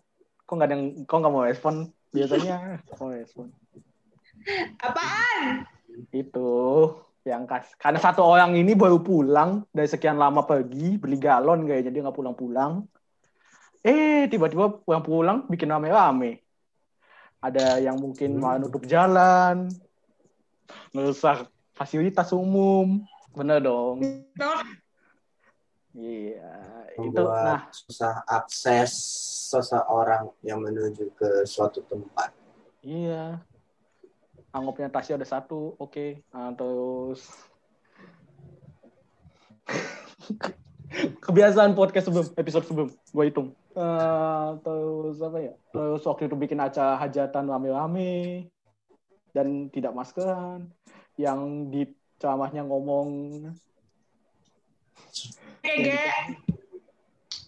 Kok 0.49 0.53
nggak 0.57 0.67
ada 0.67 0.75
yang, 0.75 0.85
kok 1.05 1.17
nggak 1.21 1.33
mau 1.33 1.45
respon? 1.45 1.91
Biasanya 2.11 2.83
kok 2.91 3.07
respon 3.07 3.47
Apaan? 4.81 5.63
itu 6.11 6.51
yang 7.21 7.45
kas 7.45 7.77
karena 7.77 7.99
satu 8.01 8.25
orang 8.25 8.57
ini 8.57 8.73
baru 8.73 9.03
pulang 9.03 9.67
dari 9.69 9.85
sekian 9.85 10.17
lama 10.17 10.41
pergi 10.47 10.97
beli 10.97 11.21
galon 11.21 11.67
kayaknya 11.69 11.91
dia 11.93 12.01
nggak 12.07 12.17
pulang-pulang 12.17 12.87
eh 13.85 14.25
tiba-tiba 14.31 14.81
pulang-pulang 14.81 15.45
bikin 15.45 15.69
rame-rame 15.69 16.41
ada 17.43 17.77
yang 17.77 18.01
mungkin 18.01 18.41
mau 18.41 18.57
nutup 18.57 18.87
jalan 18.89 19.69
ngerusak 20.95 21.45
fasilitas 21.77 22.33
umum 22.33 23.05
bener 23.35 23.59
dong 23.63 23.97
iya 25.95 26.71
itu 26.97 27.11
Membuat 27.11 27.43
nah 27.45 27.61
susah 27.71 28.23
akses 28.27 28.91
seseorang 29.51 30.31
yang 30.43 30.59
menuju 30.63 31.11
ke 31.15 31.43
suatu 31.47 31.83
tempat. 31.87 32.31
Iya. 32.83 33.39
Anggapnya 34.51 34.91
Tasya 34.91 35.15
ada 35.15 35.27
satu, 35.27 35.79
oke. 35.79 36.19
Nah, 36.35 36.51
terus 36.55 37.23
kebiasaan 41.25 41.71
podcast 41.71 42.11
sebelum 42.11 42.27
episode 42.35 42.65
sebelum 42.67 42.87
gue 42.91 43.23
hitung. 43.27 43.55
Eh, 43.71 44.49
terus 44.59 45.23
apa 45.23 45.37
ya? 45.39 45.53
Terus 45.71 46.03
waktu 46.03 46.27
itu 46.27 46.35
bikin 46.35 46.59
acara 46.59 46.99
hajatan 46.99 47.47
rame-rame 47.47 48.51
dan 49.31 49.71
tidak 49.71 49.95
maskeran. 49.95 50.67
Yang 51.15 51.39
di 51.71 51.83
ceramahnya 52.21 52.61
ngomong 52.61 53.07
Gege. 55.61 55.97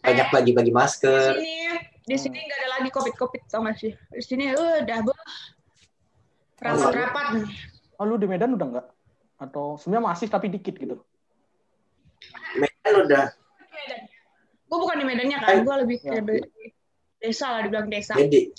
Banyak 0.04 0.28
bagi-bagi 0.30 0.68
Di 0.68 0.76
masker. 0.76 1.38
sini, 1.38 1.56
di 2.04 2.18
sini 2.20 2.38
nggak 2.38 2.58
ada 2.60 2.70
lagi 2.76 2.90
covid-covid 2.92 3.42
tau 3.48 3.64
gak 3.64 3.78
sih? 3.80 3.94
Di 3.94 4.20
sini 4.20 4.52
udah 4.52 4.98
bu 5.00 5.14
rapat-rapat 6.60 7.26
nih. 7.38 7.48
oh 7.96 8.06
lu 8.06 8.16
di 8.18 8.28
Medan 8.28 8.54
udah 8.54 8.68
enggak? 8.68 8.88
Atau 9.40 9.80
sebenarnya 9.80 10.04
masih 10.10 10.28
tapi 10.28 10.52
dikit 10.52 10.76
gitu. 10.76 11.00
Medan 12.56 12.94
udah 13.02 13.26
Medan. 13.72 14.02
Gue 14.68 14.78
bukan 14.80 14.96
di 15.00 15.06
Medannya 15.06 15.38
kan, 15.40 15.56
gue 15.64 15.76
lebih 15.86 15.98
ke 16.02 16.10
Ya. 16.10 16.20
de- 16.20 16.50
desa 17.18 17.46
lah, 17.48 17.60
dibilang 17.64 17.88
desa. 17.88 18.14
jadi 18.14 18.52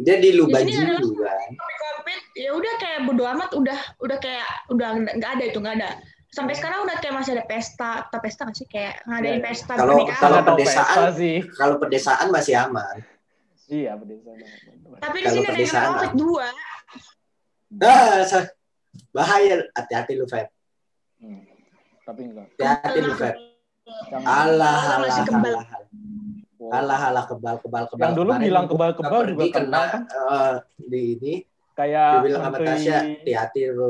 dia 0.00 0.16
di 0.16 0.30
adalah- 0.32 0.56
kan. 1.04 1.50
Covid, 1.60 2.20
ya 2.32 2.50
udah 2.56 2.72
kayak 2.80 3.00
bodo 3.04 3.24
amat, 3.28 3.50
udah 3.52 3.78
udah 4.00 4.18
kayak 4.18 4.48
udah 4.72 4.88
nggak 5.14 5.30
ada 5.36 5.44
itu 5.44 5.58
nggak 5.60 5.76
ada. 5.76 5.90
Sampai 6.30 6.54
sekarang 6.54 6.86
udah 6.86 6.96
kayak 7.02 7.14
masih 7.18 7.34
ada 7.36 7.44
pesta, 7.44 8.06
atau 8.06 8.18
pesta 8.22 8.46
nggak 8.46 8.56
sih 8.56 8.68
kayak 8.70 9.02
ngadain 9.04 9.38
Ya. 9.38 9.44
pesta 9.44 9.72
Kalau- 9.74 9.98
pernikahan. 9.98 10.22
kalau 10.22 10.40
pedesaan- 10.46 10.88
pesta 10.88 11.18
sih. 11.18 11.36
Kalau 11.52 11.74
pedesaan 11.76 12.26
masih 12.30 12.54
aman. 12.56 12.96
Iya, 13.66 13.92
pedesaan. 13.94 14.36
Tapi 15.00 15.16
di 15.20 15.28
sini 15.28 15.46
ada 15.46 15.58
yang 15.58 15.86
covid 15.90 16.12
dua. 16.14 16.46
Ah, 17.78 18.22
sa- 18.26 18.50
bahaya. 19.10 19.62
Hati-hati 19.70 20.12
lu, 20.14 20.26
Feb. 20.26 20.48
Hmm. 21.18 21.44
Tapi 22.02 22.20
enggak. 22.26 22.46
Hati-hati 22.58 22.98
lu, 23.00 23.12
Feb. 23.14 23.36
Yang, 24.10 24.22
Alah, 24.22 24.82
alah, 24.98 25.06
Masih 25.06 25.24
kebal. 25.26 25.54
alah. 25.54 25.66
Alah, 26.70 27.00
alah, 27.10 27.24
kebal, 27.26 27.56
kebal, 27.58 27.84
kebal. 27.86 28.02
Yang 28.02 28.14
dulu 28.14 28.30
Kemarin 28.30 28.46
bilang 28.46 28.64
gua 28.64 28.72
kebal-kebal 28.72 29.22
juga 29.26 29.44
kena 29.50 29.80
kan? 29.90 30.02
eh, 30.06 30.54
di 30.78 31.00
ini. 31.14 31.32
kayak 31.70 32.08
bilang 32.22 32.42
sama 32.44 32.58
Tasya, 32.60 32.98
hati-hati 33.24 33.60
lu. 33.68 33.86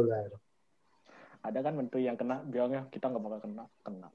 ada 1.40 1.58
kan 1.58 1.72
menteri 1.74 2.04
yang 2.04 2.14
kena 2.14 2.38
bilangnya 2.44 2.86
kita 2.88 3.08
nggak 3.08 3.18
bakal 3.18 3.40
kena 3.40 3.64
kena 3.80 4.08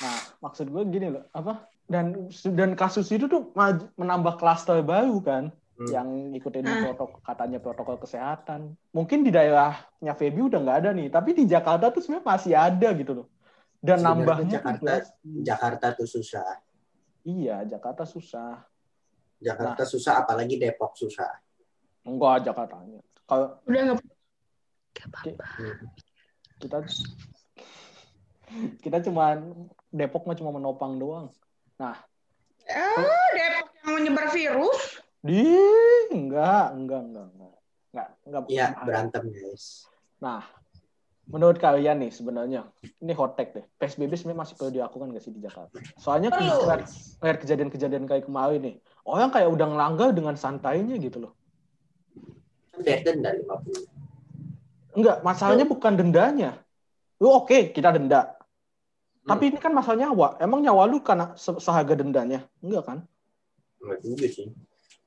nah 0.00 0.16
maksud 0.40 0.66
gue 0.66 0.82
gini 0.88 1.12
loh 1.12 1.22
apa 1.30 1.68
dan 1.86 2.26
dan 2.56 2.74
kasus 2.74 3.06
itu 3.12 3.28
tuh 3.28 3.52
menambah 3.94 4.40
klaster 4.40 4.80
baru 4.82 5.20
kan 5.22 5.44
Hmm. 5.72 5.88
yang 5.88 6.08
ikutin 6.36 6.68
Ah. 6.68 6.84
protokol 6.84 7.20
katanya 7.24 7.58
protokol 7.58 7.96
kesehatan 7.96 8.76
mungkin 8.92 9.24
di 9.24 9.32
daerahnya 9.32 10.12
Feby 10.12 10.52
udah 10.52 10.60
nggak 10.60 10.78
ada 10.84 10.90
nih 10.92 11.08
tapi 11.08 11.32
di 11.32 11.48
Jakarta 11.48 11.88
tuh 11.88 12.04
sebenarnya 12.04 12.28
masih 12.28 12.52
ada 12.52 12.88
gitu 12.92 13.12
loh 13.16 13.26
dan 13.80 13.98
Sebenarnya 13.98 14.20
nambahnya 14.20 14.44
tuh 14.52 14.56
Jakarta. 14.58 14.92
Jakarta 15.22 15.86
tuh 15.96 16.06
susah. 16.06 16.44
Iya 17.26 17.62
Jakarta 17.66 18.06
susah 18.06 18.62
Jakarta 19.42 19.82
Nah. 19.82 19.90
susah, 19.90 20.22
apalagi 20.22 20.54
Depok 20.54 20.94
susah. 20.94 21.30
enggak 22.06 22.46
Jakartanya 22.46 23.02
kalau 23.26 23.58
Udah 23.66 23.80
nggak 23.90 23.98
kita 26.62 26.78
kita 28.82 28.98
cuma 29.08 29.40
Depok 29.92 30.24
mah 30.24 30.36
cuma 30.36 30.52
menopang 30.56 30.96
doang. 30.96 31.28
Ah, 31.76 31.98
Depok 33.36 33.68
yang 33.82 33.92
menyebar 33.98 34.26
virus. 34.32 35.02
Di 35.20 35.44
enggak, 36.10 36.72
enggak, 36.72 37.00
enggak, 37.04 37.26
enggak. 37.28 37.54
Enggak, 37.92 38.08
enggak. 38.24 38.42
Iya, 38.48 38.66
berantem 38.88 39.24
guys. 39.28 39.84
Nah, 40.22 40.42
menurut 41.32 41.56
kalian 41.56 42.04
nih 42.04 42.12
sebenarnya 42.12 42.68
ini 43.00 43.12
hot 43.16 43.34
take 43.34 43.56
deh. 43.56 43.64
PSBB 43.80 44.12
sebenarnya 44.14 44.40
masih 44.44 44.54
perlu 44.60 44.70
dilakukan 44.70 45.08
nggak 45.10 45.24
sih 45.24 45.32
di 45.32 45.40
Jakarta? 45.40 45.72
Soalnya 45.96 46.28
lihat 47.24 47.38
kejadian-kejadian 47.40 48.04
kayak 48.04 48.28
kemarin 48.28 48.60
nih. 48.60 48.76
Orang 49.02 49.32
kayak 49.32 49.48
udah 49.48 49.66
ngelanggar 49.72 50.12
dengan 50.12 50.36
santainya 50.36 50.94
gitu 51.00 51.24
loh. 51.24 51.32
Denda 53.02 53.32
50. 53.32 53.88
Enggak, 54.92 55.24
masalahnya 55.24 55.64
bukan 55.64 55.92
dendanya. 55.96 56.60
Lu 57.16 57.32
oke, 57.32 57.72
kita 57.72 57.96
denda. 57.96 58.36
Tapi 59.22 59.54
ini 59.54 59.58
kan 59.62 59.70
masalah 59.72 59.98
nyawa. 60.04 60.28
Emang 60.42 60.60
nyawa 60.60 60.82
lu 60.90 60.98
karena 61.00 61.32
se- 61.38 61.62
seharga 61.62 61.94
dendanya? 61.94 62.44
Enggak 62.60 62.82
kan? 62.84 62.98
Enggak 63.80 63.98
juga 64.04 64.26
sih. 64.28 64.46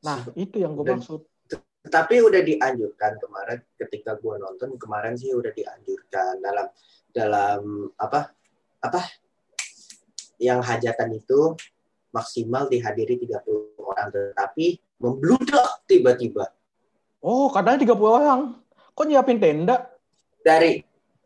Nah, 0.01 0.23
itu 0.33 0.55
yang 0.63 0.73
gue 0.73 0.87
maksud. 0.97 1.21
Tapi 1.85 2.15
udah 2.21 2.41
dianjurkan 2.41 3.21
kemarin 3.21 3.59
ketika 3.77 4.17
gua 4.17 4.41
nonton 4.41 4.75
kemarin 4.81 5.13
sih 5.15 5.31
udah 5.31 5.53
dianjurkan 5.53 6.41
dalam 6.41 6.67
dalam 7.13 7.61
apa 7.95 8.33
apa 8.81 9.01
yang 10.41 10.59
hajatan 10.59 11.15
itu 11.15 11.55
maksimal 12.11 12.67
dihadiri 12.67 13.21
30 13.23 13.79
orang 13.79 14.07
tetapi 14.11 14.79
membludak 14.99 15.83
tiba-tiba 15.87 16.51
Oh, 17.25 17.49
katanya 17.49 17.81
30 17.89 18.05
orang. 18.05 18.39
Kok 18.93 19.05
nyiapin 19.09 19.41
tenda? 19.41 19.95
dari 20.45 20.77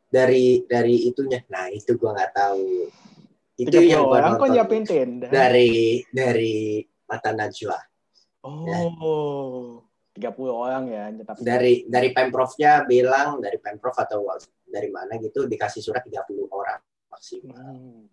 dari 0.08 0.64
dari 0.64 1.12
itunya. 1.12 1.44
Nah, 1.52 1.68
itu 1.68 2.00
gua 2.00 2.16
nggak 2.16 2.32
tahu. 2.32 2.88
Itu 3.60 3.78
30 3.84 3.92
yang 3.92 4.04
gua 4.08 4.16
orang 4.24 4.34
kok 4.40 4.50
nyiapin 4.56 4.84
tenda? 4.88 5.28
dari 5.28 6.00
dari 6.08 6.80
mata 7.04 7.36
najwa. 7.36 7.76
Oh, 8.48 9.84
30 10.20 10.36
orang 10.52 10.84
ya. 10.92 11.04
Tapi 11.24 11.40
Dari 11.42 11.74
dari 11.88 12.10
pemprovnya 12.12 12.84
bilang 12.84 13.40
dari 13.40 13.56
pemprov 13.58 13.96
atau 13.96 14.28
dari 14.68 14.92
mana 14.92 15.16
gitu 15.18 15.48
dikasih 15.48 15.80
surat 15.82 16.04
30 16.04 16.52
orang 16.52 16.80
maksimal. 17.10 17.74
Hmm. 17.74 18.06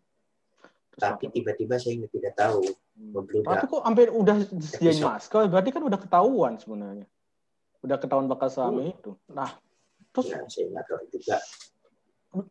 tapi 0.97 1.29
tiba-tiba 1.29 1.77
saya 1.77 2.09
tidak 2.09 2.33
tahu 2.41 2.65
Hmm. 2.97 3.45
Tapi 3.45 3.65
kok 3.69 3.83
hampir 3.85 4.09
udah 4.09 4.37
disediain 4.57 5.05
masker, 5.05 5.53
berarti 5.53 5.69
kan 5.69 5.85
udah 5.85 6.01
ketahuan 6.01 6.57
sebenarnya. 6.57 7.05
Udah 7.85 8.01
ketahuan 8.01 8.25
bakal 8.25 8.49
selama 8.49 8.89
itu. 8.89 9.13
Nah, 9.29 9.53
terus 10.17 10.33
Ya, 10.33 10.41
saya 10.49 10.73
nggak 10.73 10.85
tahu 10.89 11.05
juga. 11.13 11.37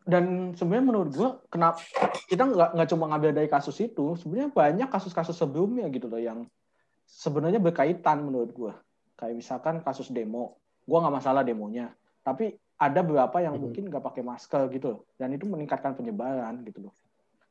dan 0.02 0.50
sebenarnya 0.58 0.86
menurut 0.86 1.10
gua 1.14 1.30
kenapa 1.46 1.78
kita 2.26 2.42
nggak 2.42 2.70
nggak 2.74 2.88
cuma 2.90 3.04
ngambil 3.10 3.30
dari 3.34 3.48
kasus 3.50 3.74
itu, 3.82 4.14
sebenarnya 4.18 4.50
banyak 4.50 4.88
kasus-kasus 4.90 5.34
sebelumnya 5.34 5.86
gitu 5.90 6.06
loh 6.10 6.18
yang 6.18 6.46
sebenarnya 7.06 7.58
berkaitan 7.58 8.22
menurut 8.22 8.50
gua. 8.54 8.74
Kayak 9.16 9.34
misalkan 9.40 9.80
kasus 9.80 10.12
demo, 10.12 10.60
gua 10.84 11.00
nggak 11.02 11.16
masalah 11.18 11.40
demonya, 11.40 11.90
tapi 12.20 12.52
ada 12.76 13.00
beberapa 13.00 13.40
yang 13.40 13.56
Mhm. 13.56 13.62
mungkin 13.64 13.84
nggak 13.88 14.04
pakai 14.04 14.22
masker 14.22 14.68
gitu 14.70 14.86
loh, 14.92 15.00
dan 15.16 15.32
itu 15.32 15.48
meningkatkan 15.48 15.96
penyebaran 15.96 16.60
gitu 16.68 16.88
loh. 16.88 16.94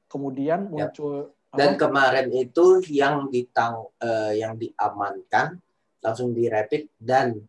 Kemudian 0.06 0.70
Ya. 0.70 0.90
muncul 0.90 1.34
Dan 1.56 1.74
apa? 1.74 1.88
kemarin 1.88 2.28
itu 2.36 2.84
yang 2.92 3.32
ditang 3.32 3.90
eh, 3.98 4.38
yang 4.44 4.54
diamankan 4.60 5.58
langsung 6.04 6.36
dirapid 6.36 6.92
dan 7.02 7.42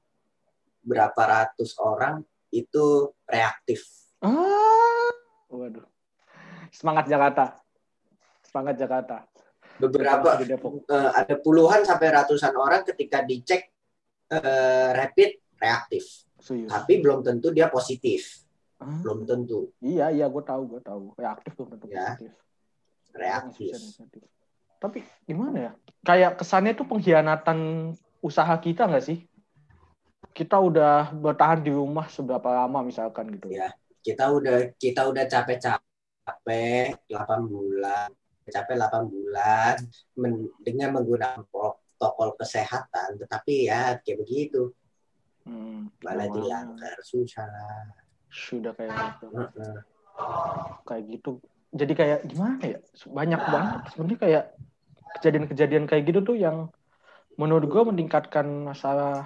berapa 0.81 1.19
ratus 1.19 1.77
orang 1.77 2.25
itu 2.49 3.13
reaktif. 3.29 3.85
Ah, 4.25 5.13
waduh. 5.53 5.85
Semangat 6.73 7.11
Jakarta. 7.11 7.61
Semangat 8.41 8.81
Jakarta. 8.81 9.27
Beberapa 9.77 10.41
di 10.41 10.49
Depok. 10.49 10.89
eh, 10.89 11.11
ada 11.13 11.35
puluhan 11.37 11.85
sampai 11.85 12.09
ratusan 12.09 12.55
orang 12.57 12.81
ketika 12.87 13.21
dicek 13.21 13.76
eh, 14.29 14.89
rapid 14.93 15.31
reaktif. 15.57 16.05
Serius. 16.37 16.71
Tapi 16.71 17.01
belum 17.01 17.23
tentu 17.23 17.51
dia 17.51 17.67
positif. 17.67 18.45
Ah, 18.77 19.01
Belum 19.01 19.25
tentu 19.25 19.73
iya, 19.81 20.13
iya, 20.13 20.29
gue 20.29 20.45
tahu, 20.45 20.77
gue 20.77 20.81
tahu. 20.85 21.17
Reaktif 21.17 21.57
tuh 21.57 21.65
tentu 21.65 21.89
Ya, 21.89 22.13
positif. 22.13 22.33
reaktif. 23.17 23.73
Negatif. 23.73 24.23
Tapi 24.77 24.99
gimana 25.25 25.57
ya? 25.57 25.73
Kayak 26.05 26.37
kesannya 26.37 26.77
tuh 26.77 26.85
pengkhianatan 26.85 27.59
usaha 28.21 28.53
kita 28.61 28.85
nggak 28.85 29.01
sih? 29.01 29.25
Kita 30.37 30.61
udah 30.61 31.09
bertahan 31.17 31.65
di 31.65 31.73
rumah 31.73 32.05
seberapa 32.13 32.45
lama 32.53 32.85
misalkan 32.85 33.33
gitu. 33.33 33.49
Ya. 33.49 33.73
Kita 34.05 34.29
udah 34.29 34.77
kita 34.77 35.09
udah 35.09 35.25
capek-capek 35.25 37.01
8 37.09 37.41
bulan. 37.49 38.13
Capek 38.47 38.77
8 38.77 39.09
bulan 39.09 39.75
men- 40.21 40.53
dengan 40.61 41.01
menggunakan 41.01 41.43
protokol 41.97 42.37
kesehatan, 42.37 43.17
tetapi 43.25 43.73
ya 43.73 43.97
kayak 44.05 44.21
begitu. 44.21 44.77
Hmm, 45.49 45.89
Malah 46.05 46.29
dilanggar 46.29 47.01
susah. 47.01 47.49
Sudah 48.29 48.77
kayak 48.77 48.93
gitu. 48.93 49.27
Heeh. 49.33 49.77
Kayak 50.85 51.05
gitu. 51.09 51.33
Jadi 51.73 51.93
kayak 51.97 52.21
gimana 52.29 52.61
ya? 52.61 52.79
Banyak 53.09 53.41
banget. 53.49 53.81
Sebenarnya 53.97 54.19
kayak 54.21 54.45
kejadian-kejadian 55.17 55.85
kayak 55.89 56.05
gitu 56.05 56.21
tuh 56.21 56.37
yang 56.37 56.69
menurut 57.41 57.65
gue 57.65 57.83
meningkatkan 57.89 58.45
masalah 58.45 59.25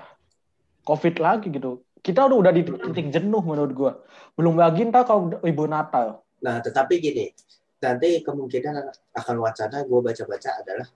COVID 0.87 1.19
lagi 1.19 1.51
gitu. 1.51 1.83
Kita 2.01 2.31
udah 2.31 2.39
udah 2.39 2.53
di 2.55 2.63
titik 2.65 3.11
jenuh 3.11 3.43
menurut 3.43 3.73
gue. 3.75 3.93
Belum 4.39 4.55
lagi 4.55 4.87
ntar 4.87 5.05
kalau 5.11 5.35
libur 5.43 5.67
Natal. 5.67 6.23
Nah, 6.41 6.63
tetapi 6.63 7.03
gini, 7.03 7.29
nanti 7.83 8.23
kemungkinan 8.25 8.75
akan 9.19 9.37
wacana 9.43 9.85
gue 9.85 10.01
baca-baca 10.01 10.51
adalah 10.63 10.89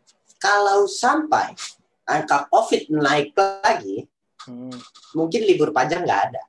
kalau 0.44 0.84
sampai 0.84 1.56
angka 2.04 2.44
COVID 2.52 2.92
naik 2.92 3.32
lagi, 3.32 4.04
Hmm. 4.44 4.76
mungkin 5.16 5.40
libur 5.48 5.72
panjang 5.72 6.04
nggak 6.04 6.22
ada. 6.28 6.42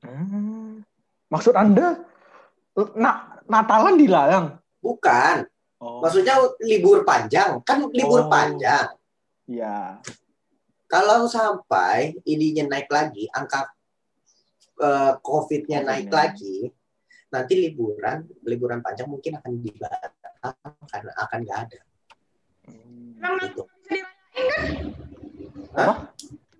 Hmm. 0.00 0.80
Maksud 1.28 1.52
Anda 1.52 2.00
na 2.96 3.36
Natalan 3.44 4.00
dilarang? 4.00 4.56
Bukan, 4.80 5.44
Oh, 5.78 6.00
maksudnya 6.02 6.34
libur 6.58 7.04
panjang 7.04 7.60
kan 7.62 7.84
libur 7.92 8.26
Oh. 8.26 8.30
panjang. 8.32 8.88
ya. 9.44 10.00
Kalau 10.88 11.28
sampai 11.28 12.16
ininya 12.24 12.64
naik 12.72 12.88
lagi, 12.88 13.28
angka 13.28 13.68
eh, 14.78 15.12
COVID-nya 15.20 15.84
Oh, 15.84 15.86
naik 15.90 16.08
iya. 16.08 16.16
lagi, 16.16 16.56
nanti 17.28 17.52
liburan 17.60 18.24
liburan 18.46 18.80
panjang 18.80 19.10
mungkin 19.10 19.36
akan 19.36 19.52
dibatalkan 19.60 20.54
karena 20.88 21.12
akan 21.18 21.38
nggak 21.44 21.60
ada. 21.68 21.80
Emang 23.18 23.38
Gitu. 23.42 23.62
Natal 23.62 23.78
bisa 23.78 23.90
dirayain 23.90 24.46
kan? 24.48 24.62
Apa? 25.74 25.94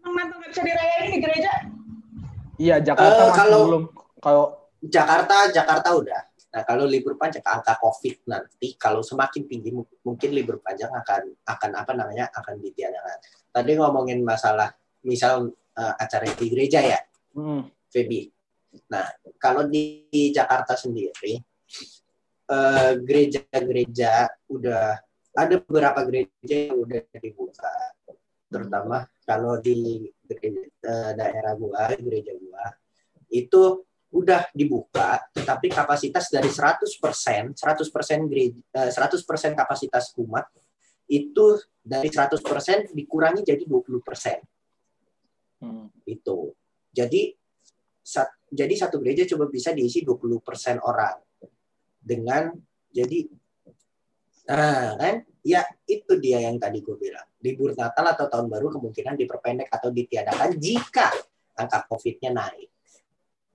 Emang 0.05 0.25
nggak 0.31 0.51
bisa 0.51 0.63
dirayain 0.63 1.07
di 1.09 1.19
gereja? 1.19 1.53
Iya 2.59 2.77
Jakarta 2.83 3.23
masih 3.25 3.37
kalau- 3.37 3.67
belum. 3.67 3.85
Kalau 4.19 4.45
Jakarta, 4.79 5.37
Jakarta 5.51 5.89
udah. 5.95 6.21
Nah, 6.49 6.63
kalau 6.65 6.89
libur 6.89 7.15
panjang 7.15 7.45
angka 7.45 7.77
COVID 7.77 8.25
nanti 8.27 8.75
kalau 8.75 9.05
semakin 9.05 9.47
tinggi 9.47 9.71
mu- 9.71 9.87
mungkin 10.03 10.33
libur 10.33 10.59
panjang 10.59 10.91
akan 10.91 11.35
akan 11.45 11.71
apa 11.77 11.93
namanya 11.95 12.27
akan 12.33 12.59
ditiadakan. 12.59 13.19
Tadi 13.53 13.71
ngomongin 13.77 14.25
masalah 14.25 14.73
misal 15.05 15.51
eh, 15.79 15.95
acara 15.95 16.27
di 16.27 16.47
gereja 16.51 16.83
ya, 16.83 16.99
hmm, 17.39 17.63
Feby. 17.87 18.27
Nah, 18.91 19.07
kalau 19.39 19.71
di, 19.71 20.11
di 20.11 20.35
Jakarta 20.35 20.75
sendiri 20.75 21.39
eh, 22.49 22.93
gereja-gereja 22.99 24.13
udah 24.51 24.99
ada 25.39 25.55
beberapa 25.63 26.03
gereja 26.03 26.75
yang 26.75 26.83
udah 26.83 27.03
dibuka. 27.23 27.71
Terutama 28.51 29.07
kalau 29.23 29.63
di 29.63 30.09
gereja, 30.27 30.67
eh, 30.67 31.13
daerah 31.15 31.55
gua, 31.55 31.95
gereja 31.95 32.35
gua 32.35 32.67
itu 33.31 33.87
udah 34.09 34.49
dibuka, 34.57 35.21
tetapi 35.37 35.69
kapasitas 35.69 36.33
dari 36.33 36.49
100%, 36.49 37.53
100% 37.53 38.25
gereja, 38.27 38.57
eh, 38.73 38.91
100% 38.91 39.53
kapasitas 39.53 40.17
umat 40.17 40.49
itu 41.09 41.61
dari 41.85 42.09
100% 42.09 42.93
dikurangi 42.97 43.45
jadi 43.45 43.65
20% 43.69 44.41
hmm. 45.61 46.09
itu. 46.09 46.53
Jadi 46.89 47.33
sat- 48.01 48.41
jadi 48.49 48.75
satu 48.77 49.01
gereja 49.05 49.29
coba 49.37 49.53
bisa 49.53 49.77
diisi 49.77 50.01
20% 50.01 50.81
orang. 50.81 51.21
Dengan 52.01 52.49
jadi 52.89 53.29
nah 54.49 54.97
kan 54.97 55.29
ya 55.45 55.65
itu 55.89 56.13
dia 56.21 56.45
yang 56.45 56.61
tadi 56.61 56.85
gue 56.85 56.97
bilang. 56.97 57.25
Libur 57.41 57.73
Natal 57.73 58.05
atau 58.13 58.27
tahun 58.29 58.53
baru 58.53 58.69
kemungkinan 58.75 59.15
diperpendek 59.17 59.69
atau 59.73 59.89
ditiadakan 59.89 60.59
jika 60.59 61.09
angka 61.57 61.89
Covid-nya 61.89 62.31
naik. 62.35 62.69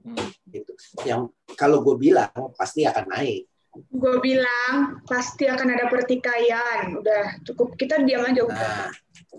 Hmm. 0.03 0.29
Gitu. 0.49 0.73
Yang 1.05 1.31
kalau 1.53 1.85
gue 1.85 1.95
bilang 1.99 2.31
pasti 2.57 2.87
akan 2.87 3.05
naik. 3.13 3.45
Gue 3.89 4.21
bilang 4.21 5.01
pasti 5.05 5.49
akan 5.49 5.67
ada 5.73 5.85
pertikaian. 5.89 6.97
Udah 6.97 7.41
cukup 7.45 7.73
kita 7.77 8.01
diam 8.01 8.25
aja 8.25 8.41
udah. 8.45 8.57
Nah, 8.57 8.89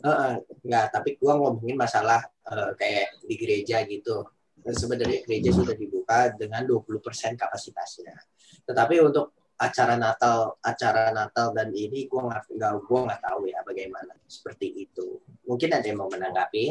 heeh, 0.05 0.33
nggak, 0.67 0.87
tapi 0.91 1.11
gua 1.23 1.39
ngomongin 1.39 1.79
masalah 1.79 2.19
eh, 2.51 2.71
kayak 2.75 3.23
di 3.23 3.35
gereja 3.39 3.87
gitu. 3.87 4.27
Sebenarnya 4.65 5.23
gereja 5.23 5.53
sudah 5.53 5.77
dibuka 5.77 6.33
dengan 6.35 6.65
20% 6.65 7.37
kapasitasnya. 7.37 8.17
Tetapi 8.65 8.97
untuk 9.05 9.44
acara 9.65 9.95
Natal, 9.97 10.61
acara 10.61 11.11
Natal 11.11 11.57
dan 11.57 11.73
ini 11.73 12.05
gua 12.07 12.29
nggak 12.29 12.43
nggak 12.55 12.73
gua 12.85 13.01
nggak 13.09 13.21
tahu 13.25 13.41
ya 13.49 13.61
bagaimana 13.65 14.13
seperti 14.29 14.89
itu. 14.89 15.21
Mungkin 15.49 15.71
ada 15.73 15.87
yang 15.87 15.99
mau 16.01 16.11
menanggapi. 16.13 16.65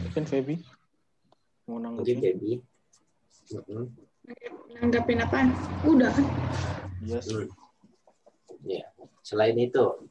Mungkin 0.00 0.24
Feby 0.26 0.56
mau 1.70 1.78
Mungkin 1.78 2.18
nanggepin. 2.18 2.18
Debbie. 2.18 2.58
Mm-mm. 3.54 3.84
Nanggapin 4.82 5.22
apaan? 5.22 5.54
Udah 5.86 6.10
kan? 6.10 6.26
Yes. 7.06 7.30
Hmm. 7.30 7.46
Ya. 8.66 8.90
Selain 9.22 9.54
itu, 9.54 10.10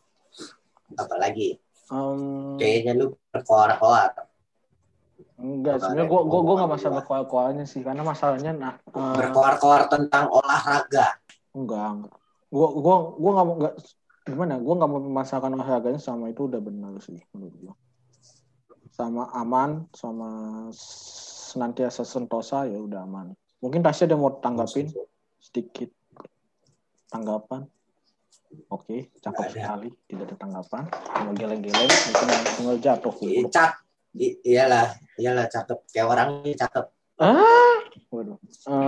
apa 0.96 1.16
lagi? 1.20 1.60
Um, 1.92 2.56
Kayaknya 2.56 2.96
lu 2.96 3.06
berkoar-koar. 3.36 4.29
Enggak, 5.40 5.76
sebenarnya 5.80 6.08
gue 6.12 6.22
gue 6.28 6.42
gue 6.44 6.56
nggak 6.60 6.72
masalah 6.76 7.02
koal-koalnya 7.08 7.66
sih, 7.66 7.82
karena 7.82 8.04
masalahnya 8.04 8.52
nah 8.52 8.74
eh, 8.76 9.16
Berkoar-koar 9.18 9.88
tentang 9.88 10.28
olahraga. 10.30 11.16
enggak 11.56 11.88
enggak. 11.96 12.16
Gue 12.52 12.68
gue 12.78 12.96
gue 13.18 13.32
nggak 13.32 13.46
mau 13.48 13.56
nggak 13.58 13.74
gimana? 14.28 14.54
Gue 14.60 14.74
nggak 14.78 14.90
mau 14.92 15.02
memasakkan 15.02 15.52
olahraganya 15.56 16.02
sama 16.02 16.30
itu 16.30 16.46
udah 16.46 16.62
benar 16.62 16.94
sih 17.02 17.18
menurut 17.34 17.56
gue. 17.56 17.74
Sama 18.94 19.32
aman, 19.32 19.88
sama 19.96 20.30
senantiasa 21.50 22.04
sentosa 22.04 22.68
ya 22.68 22.78
udah 22.78 23.08
aman. 23.08 23.34
Mungkin 23.64 23.80
Tasya 23.82 24.08
ada 24.12 24.20
mau 24.20 24.38
tanggapin 24.38 24.92
sedikit 25.40 25.90
tanggapan. 27.10 27.66
Oke, 28.74 29.14
cakep 29.22 29.46
sekali. 29.54 29.90
Tidak 30.10 30.26
ada 30.26 30.36
tanggapan. 30.38 30.84
Cuma 30.90 31.32
geleng-geleng, 31.38 31.86
mungkin 31.86 32.28
tinggal 32.58 32.78
jatuh. 32.82 33.14
Cak, 33.54 33.72
I- 34.18 34.40
iyalah, 34.42 34.98
iyalah 35.16 35.46
cakep. 35.46 35.78
Kayak 35.94 36.08
orang 36.10 36.30
ini 36.42 36.54
cakep. 36.58 36.86
Ah, 37.20 37.78
waduh. 38.10 38.40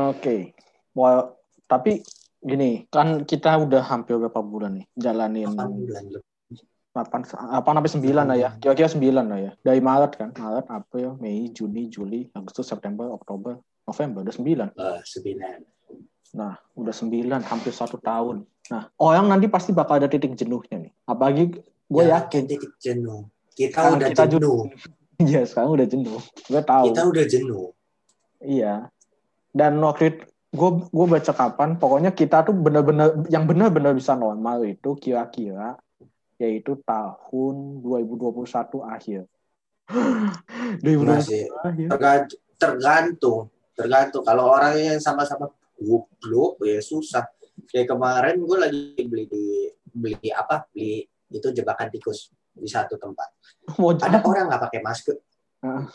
Oke. 0.10 0.56
Well, 0.96 1.38
tapi 1.68 2.02
gini, 2.40 2.88
kan 2.90 3.22
kita 3.28 3.60
udah 3.60 3.84
hampir 3.86 4.18
berapa 4.18 4.42
bulan 4.42 4.82
nih 4.82 4.86
jalanin 4.98 5.52
8 5.54 5.68
bulan 5.68 6.04
lebih. 6.10 6.30
8 6.92 7.24
8 7.24 7.72
sampai 7.80 7.92
9 7.92 8.26
lah 8.28 8.38
ya. 8.38 8.50
Kira-kira 8.60 8.90
9 8.92 9.26
lah 9.32 9.40
ya. 9.40 9.52
Dari 9.64 9.80
Maret 9.80 10.12
kan, 10.20 10.30
Maret, 10.36 10.66
April, 10.68 11.16
Mei, 11.22 11.48
Juni, 11.52 11.88
Juli, 11.88 12.28
Agustus, 12.36 12.68
September, 12.68 13.08
Oktober, 13.12 13.60
November 13.88 14.28
udah 14.28 14.36
9. 14.36 14.68
Eh, 14.76 15.00
sembilan. 15.06 15.58
Nah, 16.32 16.56
udah 16.80 16.96
sembilan, 16.96 17.44
hampir 17.48 17.76
satu 17.76 18.00
tahun. 18.00 18.44
Nah, 18.72 18.88
orang 19.04 19.28
nanti 19.28 19.52
pasti 19.52 19.76
bakal 19.76 20.00
ada 20.00 20.08
titik 20.08 20.36
jenuhnya 20.36 20.80
nih. 20.88 20.92
Apalagi 21.04 21.60
gue 21.92 22.04
Ya, 22.08 22.24
yakin. 22.24 22.44
titik 22.48 22.72
jenuh. 22.80 23.28
Kita 23.52 23.84
Sekarang 23.84 24.00
udah 24.00 24.10
kita 24.16 24.24
jenuh. 24.32 24.60
Iya, 25.22 25.42
sekarang 25.46 25.72
udah 25.78 25.88
jenuh. 25.88 26.20
Gue 26.50 26.62
tahu. 26.66 26.86
Kita 26.92 27.04
udah 27.06 27.26
jenuh. 27.26 27.68
Iya. 28.42 28.90
Dan 29.52 29.78
waktu 29.84 30.04
itu 30.10 30.24
gue 30.52 30.70
gue 30.92 31.06
baca 31.08 31.32
kapan, 31.32 31.70
pokoknya 31.80 32.12
kita 32.12 32.44
tuh 32.44 32.52
bener-bener 32.52 33.24
yang 33.32 33.48
bener-bener 33.48 33.96
bisa 33.96 34.20
normal 34.20 34.68
itu 34.68 35.00
kira-kira 35.00 35.80
yaitu 36.36 36.76
tahun 36.84 37.86
2021 37.86 38.42
akhir. 38.84 39.22
2021 40.84 41.08
Masih 41.08 41.44
akhir. 41.64 41.88
tergantung, 41.88 42.42
tergantung. 42.58 43.42
Tergantung. 43.72 44.24
Kalau 44.28 44.46
orang 44.52 44.76
yang 44.78 45.00
sama-sama 45.00 45.48
goblok 45.80 46.62
ya 46.66 46.82
susah. 46.84 47.26
Kayak 47.70 47.94
kemarin 47.96 48.36
gue 48.42 48.58
lagi 48.58 48.82
beli 49.06 49.26
di 49.30 49.46
beli 49.94 50.28
apa? 50.34 50.68
Beli 50.74 51.06
itu 51.32 51.48
jebakan 51.56 51.88
tikus 51.88 52.28
di 52.56 52.68
satu 52.68 53.00
tempat. 53.00 53.30
Mau 53.80 53.96
Ada 53.96 54.20
orang 54.24 54.52
nggak 54.52 54.64
pakai 54.70 54.82
masker. 54.84 55.16
Ah. 55.64 55.88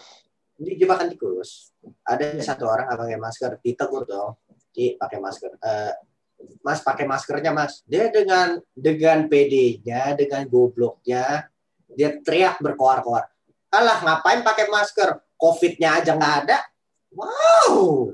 Di 0.57 0.77
jebakan 0.81 1.13
tikus. 1.13 1.77
Ada 2.03 2.41
Iya. 2.41 2.45
satu 2.45 2.65
orang 2.65 2.89
nggak 2.89 3.01
pakai 3.01 3.19
masker. 3.21 3.51
Ditegur 3.61 4.03
dong. 4.09 4.41
Di 4.73 4.97
pakai 4.97 5.19
masker. 5.21 5.53
Eh, 5.61 5.95
mas 6.65 6.81
pakai 6.81 7.05
maskernya 7.05 7.53
mas. 7.53 7.85
Dia 7.85 8.09
dengan 8.09 8.61
dengan 8.73 9.29
PD-nya, 9.29 10.17
dengan 10.17 10.45
gobloknya, 10.49 11.49
dia 11.93 12.17
teriak 12.21 12.61
berkoar-koar. 12.61 13.25
Alah 13.73 13.99
ngapain 14.05 14.41
pakai 14.45 14.69
masker? 14.69 15.21
Covid-nya 15.37 16.01
aja 16.01 16.17
nggak 16.17 16.35
ada. 16.45 16.59
Wow. 17.13 18.13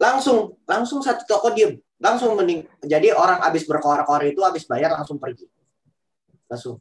Langsung 0.00 0.56
langsung 0.64 1.04
satu 1.04 1.28
toko 1.28 1.52
diem. 1.52 1.76
Langsung 2.00 2.32
mending. 2.32 2.64
Jadi 2.80 3.12
orang 3.12 3.44
habis 3.44 3.68
berkoar-koar 3.68 4.24
itu 4.24 4.40
habis 4.40 4.64
bayar 4.64 4.96
langsung 4.96 5.20
pergi. 5.20 5.44
Langsung. 6.48 6.80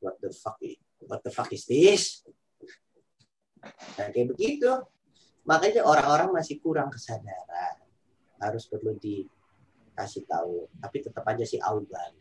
What 0.00 0.22
the 0.22 0.30
fuck? 0.30 0.58
i- 0.62 0.78
What 1.06 1.20
the 1.22 1.30
fuck 1.30 1.50
is 1.52 1.66
this? 1.66 2.24
Nah, 3.98 4.10
kayak 4.10 4.34
begitu. 4.34 4.70
Makanya 5.46 5.86
orang-orang 5.86 6.34
masih 6.34 6.58
kurang 6.58 6.90
kesadaran. 6.90 7.78
Harus 8.42 8.66
perlu 8.66 8.98
dikasih 8.98 10.26
tahu. 10.26 10.66
Tapi 10.82 10.96
tetap 11.06 11.22
aja 11.26 11.44
sih 11.46 11.62
auban. 11.62 12.14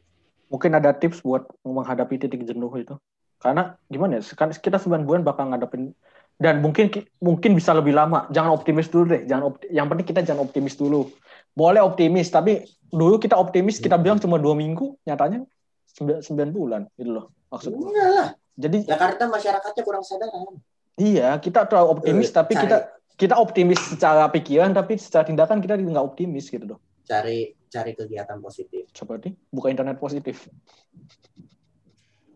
Mungkin 0.50 0.78
ada 0.78 0.94
tips 0.94 1.26
buat 1.26 1.50
menghadapi 1.66 2.22
titik 2.22 2.46
jenuh 2.46 2.70
itu. 2.78 2.94
Karena 3.42 3.74
gimana 3.90 4.22
ya? 4.22 4.50
Kita 4.54 4.78
9 4.78 5.06
bulan 5.06 5.26
bakal 5.26 5.50
ngadepin 5.50 5.94
dan 6.38 6.60
mungkin 6.62 6.92
mungkin 7.18 7.58
bisa 7.58 7.74
lebih 7.74 7.98
lama. 7.98 8.30
Jangan 8.30 8.54
optimis 8.54 8.92
dulu 8.92 9.18
deh. 9.18 9.22
Jangan 9.26 9.56
opti- 9.56 9.70
yang 9.74 9.90
penting 9.90 10.06
kita 10.06 10.22
jangan 10.22 10.46
optimis 10.46 10.78
dulu. 10.78 11.10
Boleh 11.58 11.82
optimis, 11.82 12.30
tapi 12.30 12.62
dulu 12.94 13.18
kita 13.18 13.34
optimis 13.40 13.82
kita 13.82 13.98
bilang 13.98 14.22
cuma 14.22 14.38
dua 14.38 14.54
minggu, 14.54 15.00
nyatanya 15.08 15.48
9, 15.96 16.52
bulan 16.52 16.82
gitu 17.00 17.12
loh 17.16 17.26
maksud 17.48 17.72
gue. 17.72 17.88
Enggak 17.88 18.10
lah. 18.12 18.30
Jadi 18.56 18.78
Jakarta 18.88 19.24
masyarakatnya 19.28 19.84
kurang 19.84 20.04
sadaran. 20.04 20.60
iya 20.96 21.36
kita 21.40 21.68
terlalu 21.68 21.88
optimis, 22.00 22.28
Eh, 22.30 22.36
tapi 22.36 22.54
cari- 22.56 22.64
kita 22.68 22.78
kita 23.16 23.36
optimis 23.40 23.80
secara 23.80 24.28
pikiran, 24.28 24.76
tapi 24.76 25.00
secara 25.00 25.24
tindakan 25.24 25.64
kita 25.64 25.80
nggak 25.80 26.04
optimis 26.04 26.52
gitu 26.52 26.76
loh. 26.76 26.80
Cari 27.08 27.56
cari 27.68 27.92
kegiatan 27.96 28.40
positif. 28.40 28.92
Seperti 28.92 29.32
buka 29.52 29.72
internet 29.72 30.00
positif. 30.00 30.48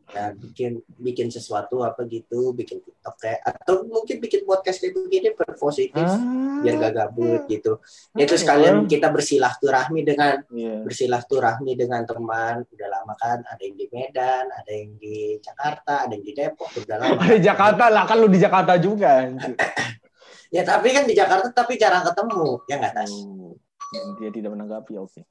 Ya, 0.10 0.34
bikin 0.34 0.82
bikin 0.98 1.30
sesuatu 1.30 1.86
apa 1.86 2.02
gitu, 2.10 2.50
bikin 2.52 2.82
TikTok 2.82 3.15
kayak 3.22 3.45
atau 3.45 3.86
mungkin 3.86 4.17
bikin 4.17 4.41
podcast 4.41 4.82
kayak 4.82 4.98
begini 4.98 5.38
berpositif 5.38 6.02
Ah, 6.02 6.17
biar 6.65 6.82
gak 6.82 6.93
gabut 6.98 7.45
gitu. 7.45 7.78
Itu 8.17 8.34
Ah, 8.34 8.39
sekalian 8.41 8.89
kita 8.89 9.13
bersilaturahmi 9.13 10.02
dengan 10.02 10.41
Iya. 10.50 10.82
bersilaturahmi 10.82 11.78
dengan 11.78 12.10
teman 12.10 12.65
udah 12.65 12.88
lama 12.89 13.13
kan 13.15 13.45
ada 13.45 13.62
yang 13.62 13.78
di 13.78 13.86
Medan 13.88 14.50
ada 14.50 14.72
yang 14.72 14.98
di 14.98 15.38
Jakarta 15.38 16.10
ada 16.10 16.13
yang 16.17 16.26
di 16.26 16.34
Depok 16.34 16.69
udah 16.74 16.98
lama 16.98 17.22
Di 17.30 17.41
Jakarta 17.45 17.86
lah 17.88 18.04
kan 18.04 18.17
lu 18.17 18.28
di 18.28 18.41
Jakarta 18.41 18.74
juga. 18.82 19.30
ya 20.56 20.65
tapi 20.65 20.89
kan 20.89 21.06
di 21.06 21.13
Jakarta 21.13 21.54
tapi 21.54 21.78
jarang 21.78 22.02
ketemu 22.02 22.65
ya 22.65 22.76
nggak 22.82 22.93
tas 22.98 23.13
Oh, 23.13 24.13
dia 24.17 24.30
tidak 24.30 24.54
menanggapi 24.54 24.98
oke. 24.98 25.22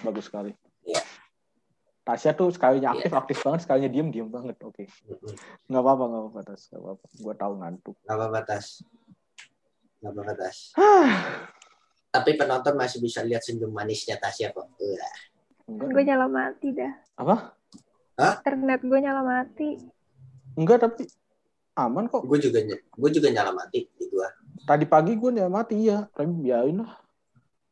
Bagus 0.00 0.28
sekali. 0.28 0.52
Iya. 2.08 2.16
Tasya 2.16 2.32
tuh 2.32 2.48
sekalinya 2.48 2.96
aktif 2.96 3.12
aktif 3.12 3.38
banget, 3.44 3.60
sekalinya 3.68 3.90
diem 3.92 4.08
diem 4.08 4.24
banget. 4.26 4.56
Oke. 4.64 4.88
Nggak 5.68 5.82
apa-apa, 5.84 6.04
nggak 6.08 6.22
apa-apa 6.24 6.40
Tas, 6.42 6.62
nggak 6.66 6.80
apa-apa. 6.80 7.06
Gua 7.20 7.34
tahu 7.36 7.52
ngantuk. 7.60 7.96
nggak 8.00 8.16
apa-apa 8.16 8.40
tas 8.42 8.66
nggak 9.98 10.12
apa-apa 10.14 10.32
tas 10.38 10.58
tapi 12.14 12.30
penonton 12.38 12.74
masih 12.78 13.02
bisa 13.02 13.20
lihat 13.20 13.42
senyum 13.44 13.68
manisnya 13.68 14.16
Tasya 14.16 14.54
kok. 14.54 14.72
Enggak, 15.68 15.92
Gue 15.92 16.02
nyala 16.02 16.24
mati 16.24 16.72
dah. 16.72 16.92
apa? 17.14 17.52
Internet 18.16 18.80
gue 18.80 18.98
nyala 18.98 19.20
mati. 19.20 19.76
Enggak 20.56 20.80
tapi 20.80 21.04
aman 21.76 22.08
kok. 22.08 22.24
gue 22.24 22.38
juga 22.40 22.64
ny- 22.64 22.80
gue 22.80 23.10
juga 23.12 23.28
nyala 23.28 23.52
mati 23.52 23.84
di 23.92 24.08
gua 24.08 24.32
Tadi 24.64 24.88
pagi 24.88 25.12
gue 25.14 25.30
nyala 25.30 25.52
mati 25.52 25.76
ya, 25.84 26.08
tapi 26.08 26.32
biarin 26.32 26.80
lah. 26.80 26.96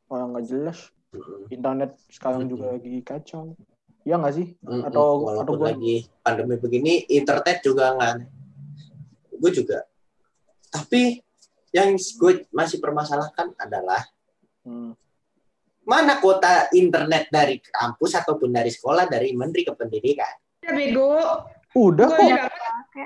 Orang 0.07 0.37
nggak 0.37 0.47
jelas. 0.47 0.93
Internet 1.49 1.97
sekarang 2.13 2.45
juga 2.47 2.77
lagi 2.77 3.01
kacau. 3.01 3.57
Iya 4.07 4.15
nggak 4.17 4.35
sih? 4.35 4.47
Mm-mm. 4.57 4.87
Atau- 4.87 5.19
walaupun 5.21 5.43
atau 5.43 5.55
gua- 5.59 5.69
lagi 5.69 5.95
pandemi 6.21 6.55
begini 6.57 6.93
internet 7.09 7.59
juga 7.61 7.91
nggak 7.93 8.15
gue 9.37 9.51
juga 9.53 9.85
tapi 10.67 11.21
yang 11.71 11.93
gue 11.93 12.33
masih 12.51 12.79
permasalahkan 12.79 13.53
adalah 13.57 14.01
Hmm. 14.63 14.95
mana 15.83 16.17
kuota 16.17 16.67
internet 16.73 17.29
dari 17.29 17.61
kampus 17.61 18.17
ataupun 18.17 18.51
dari 18.51 18.67
sekolah 18.69 19.07
dari 19.07 19.31
Menteri 19.31 19.63
Kependidikan. 19.63 20.35
Ya 20.59 20.73
bego. 20.73 21.15
Udah 21.73 22.09
kok. 22.09 22.19
Kayak 22.19 22.51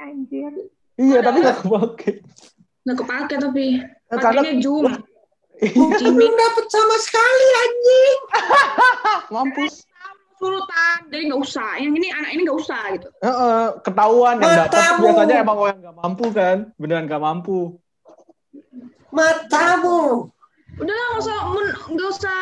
anjir. 0.06 0.52
Iya 0.94 1.20
tapi 1.20 1.38
nggak 1.38 1.58
kepake. 1.60 2.10
nggak 2.80 2.96
kepake 2.96 3.34
tapi 3.36 3.64
Karena 4.08 4.40
pakainya 4.40 4.52
Zoom. 4.58 4.84
Iya, 5.60 6.08
Belum 6.08 6.32
dapat 6.32 6.66
sama 6.66 6.96
sekali 6.96 7.46
anjing. 7.58 8.18
mampus. 9.28 9.74
Urutan 10.40 10.96
jadi 11.08 11.22
nggak 11.28 11.40
usah 11.40 11.70
yang 11.76 11.92
ini 11.92 12.08
anak 12.08 12.30
ini 12.32 12.40
nggak 12.42 12.58
usah 12.58 12.82
gitu 12.96 13.08
Heeh, 13.20 13.64
ketahuan 13.84 14.34
yang 14.40 14.52
dapat 14.64 14.98
biasanya 14.98 15.36
emang 15.40 15.58
orang 15.58 15.76
nggak 15.78 15.96
mampu 15.96 16.24
kan, 16.32 16.56
beneran 16.76 17.04
nggak 17.04 17.22
mampu. 17.22 17.60
Matamu. 19.10 20.30
udah 20.80 20.94
lah 20.94 21.06
nggak 21.10 21.20
usah 21.20 21.36
nggak 21.92 22.08
usah 22.08 22.40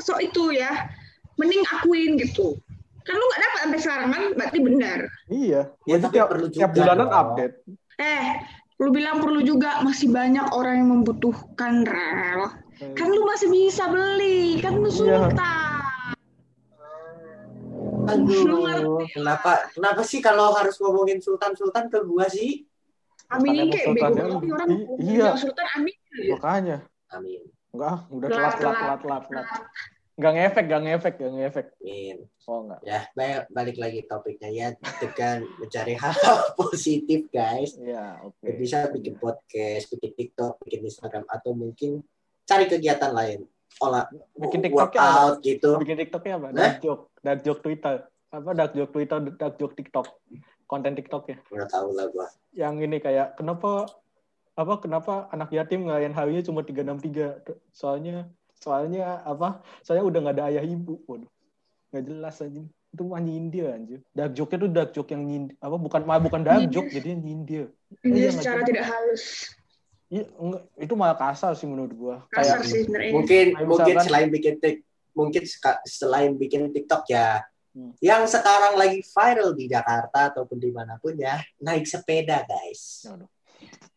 so 0.00 0.16
itu 0.18 0.50
ya 0.50 0.90
mending 1.36 1.62
akuin 1.70 2.18
gitu 2.18 2.56
kan 3.04 3.14
lu 3.14 3.22
nggak 3.22 3.42
dapat 3.46 3.58
sampai 3.62 3.78
sekarang 3.78 4.08
kan 4.10 4.22
berarti 4.34 4.58
benar 4.58 4.98
Iya. 5.28 5.60
Ya, 5.86 5.96
tapi 6.00 6.18
tiap, 6.18 6.26
perlu 6.32 6.46
tiap 6.50 6.70
juga 6.74 6.82
bulanan 6.96 7.06
dong. 7.06 7.14
update. 7.14 7.54
eh 7.96 8.24
lu 8.76 8.88
bilang 8.90 9.22
perlu 9.22 9.40
juga 9.40 9.80
masih 9.80 10.10
banyak 10.10 10.50
orang 10.50 10.74
yang 10.82 10.90
membutuhkan 10.90 11.86
rel 11.86 12.42
kan 12.92 13.08
lu 13.08 13.22
masih 13.24 13.48
bisa 13.48 13.86
beli 13.86 14.58
kan 14.58 14.74
lu 14.76 14.90
Iya. 14.90 15.30
Aduh, 18.06 19.02
kenapa 19.08 19.70
kenapa 19.70 20.00
sih 20.02 20.18
kalau 20.18 20.54
harus 20.54 20.78
ngomongin 20.78 21.18
sultan-sultan 21.18 21.90
ke 21.90 21.98
gua 22.02 22.26
sih? 22.26 22.62
Amin 23.26 23.58
Emang 23.58 23.68
kayak 23.70 23.84
sultan 23.84 23.94
bego 23.96 24.06
yang- 24.06 24.30
banget 24.38 24.50
orang 24.54 24.68
iya. 25.02 25.28
sultan 25.34 25.66
amin 25.74 25.96
Makanya. 26.30 26.76
Amin. 27.10 27.42
Enggak, 27.74 27.90
ah, 27.92 28.00
udah 28.08 28.28
Telat, 28.30 28.52
telat, 28.56 28.76
telat, 28.78 29.00
telat. 29.02 29.22
telat. 29.28 29.46
Enggak 30.16 30.32
ngefek, 30.32 30.64
enggak 30.64 30.82
ngefek, 30.82 31.14
enggak 31.18 31.32
ngefek. 31.36 31.66
Amin. 31.76 32.16
Oh, 32.46 32.58
enggak. 32.64 32.80
Ya, 32.82 33.00
ba- 33.12 33.46
balik 33.52 33.76
lagi 33.76 34.00
topiknya 34.06 34.48
ya, 34.48 34.66
tekan 34.96 35.44
mencari 35.60 35.92
hal 36.00 36.16
positif 36.56 37.28
guys. 37.28 37.76
Iya, 37.76 38.24
oke. 38.24 38.40
Ya, 38.40 38.52
Bisa 38.56 38.78
bikin 38.88 39.20
podcast, 39.20 39.92
bikin 39.92 40.12
TikTok, 40.14 40.56
bikin 40.64 40.88
Instagram 40.88 41.28
atau 41.28 41.52
mungkin 41.52 42.00
cari 42.42 42.64
kegiatan 42.64 43.12
lain. 43.12 43.44
Olah 43.84 44.08
Bikin 44.40 44.64
TikToknya 44.64 45.00
apa? 45.00 45.12
workout 45.12 45.36
gitu. 45.44 45.70
Bikin 45.76 45.96
TikToknya 46.00 46.32
apa? 46.40 46.46
Hah? 46.48 46.56
Dark 46.56 46.76
joke, 46.80 47.02
dark 47.20 47.40
joke 47.44 47.60
Twitter. 47.60 47.94
Apa 48.32 48.50
dark 48.56 48.72
joke 48.72 48.92
Twitter, 48.92 49.18
dark 49.36 49.54
joke 49.60 49.74
TikTok. 49.76 50.06
Konten 50.66 50.92
TikTok 50.96 51.24
ya. 51.30 51.36
Udah 51.52 51.68
tahu 51.68 51.94
lah 51.94 52.06
gua. 52.10 52.26
Yang 52.56 52.74
ini 52.88 52.96
kayak 52.98 53.36
kenapa 53.36 53.86
apa 54.56 54.74
kenapa 54.80 55.28
anak 55.30 55.52
yatim 55.52 55.84
ngelayan 55.84 56.16
harinya 56.16 56.42
cuma 56.42 56.64
363? 56.64 57.44
Soalnya 57.76 58.26
soalnya 58.56 59.20
apa? 59.22 59.60
Saya 59.84 60.00
udah 60.00 60.18
nggak 60.24 60.36
ada 60.40 60.44
ayah 60.50 60.64
ibu. 60.64 60.96
Waduh. 61.04 61.28
Nggak 61.92 62.04
jelas 62.08 62.36
aja. 62.40 62.62
Itu 62.96 63.02
mah 63.04 63.20
nyindir 63.20 63.76
anjir. 63.76 64.00
Dark 64.16 64.32
joke 64.32 64.56
itu 64.56 64.66
dark 64.72 64.90
joke 64.96 65.12
yang 65.12 65.28
nyindir. 65.28 65.54
Apa 65.60 65.76
bukan 65.76 66.00
bukan 66.02 66.40
dark 66.40 66.64
Nyindir. 66.64 66.74
joke 66.80 66.90
jadi 66.90 67.08
nyindir. 67.12 67.64
ini 68.02 68.24
Iya, 68.26 68.30
secara 68.32 68.64
tidak 68.64 68.88
halus 68.88 69.52
Iya, 70.06 70.24
enggak, 70.38 70.62
itu 70.78 70.94
malah 70.94 71.18
kasar 71.18 71.58
sih 71.58 71.66
menurut 71.66 71.92
gua. 71.92 72.16
kasar 72.30 72.62
Kayak 72.62 72.70
sih 72.70 72.80
sebenarnya 72.86 73.10
Mungkin 73.10 73.46
Kayak 73.52 73.66
mungkin 73.66 73.86
misalkan- 73.90 74.06
selain 74.06 74.28
bikin 74.30 74.54
tik 74.62 74.76
mungkin 75.16 75.42
selain 75.82 76.32
bikin 76.36 76.62
TikTok 76.70 77.04
ya 77.08 77.40
Hmm. 77.72 77.92
yang 78.00 78.24
sekarang 78.24 78.80
lagi 78.80 79.04
viral 79.04 79.52
di 79.52 79.68
Jakarta 79.68 80.32
ataupun 80.32 80.56
di 80.56 80.72
mana 80.72 80.96
pun 80.96 81.12
ya 81.12 81.36
naik 81.60 81.84
sepeda 81.84 82.40
guys. 82.42 83.04
Aduh, 83.04 83.28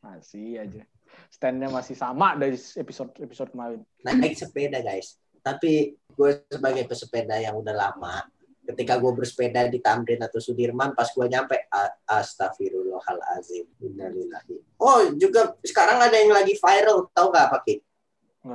masih 0.04 0.60
aja. 0.60 0.84
Standnya 1.32 1.72
masih 1.72 1.96
sama 1.96 2.36
dari 2.36 2.60
episode 2.76 3.16
episode 3.16 3.56
kemarin. 3.56 3.80
naik 4.04 4.36
sepeda 4.36 4.84
guys. 4.84 5.16
Tapi 5.40 5.96
gue 5.96 6.32
sebagai 6.52 6.84
pesepeda 6.84 7.40
yang 7.40 7.56
udah 7.56 7.72
lama, 7.72 8.28
ketika 8.70 9.02
gue 9.02 9.12
bersepeda 9.18 9.66
di 9.66 9.82
Tamrin 9.82 10.22
atau 10.22 10.38
Sudirman, 10.38 10.94
pas 10.94 11.10
gue 11.10 11.26
nyampe, 11.26 11.58
astagfirullahalazim, 12.06 13.66
innalillahi. 13.82 14.62
Oh 14.78 15.10
juga 15.18 15.58
sekarang 15.66 15.98
ada 15.98 16.14
yang 16.14 16.30
lagi 16.30 16.54
viral, 16.54 17.10
tau 17.10 17.34
gak 17.34 17.50
apa 17.50 17.58
tahu. 17.66 17.82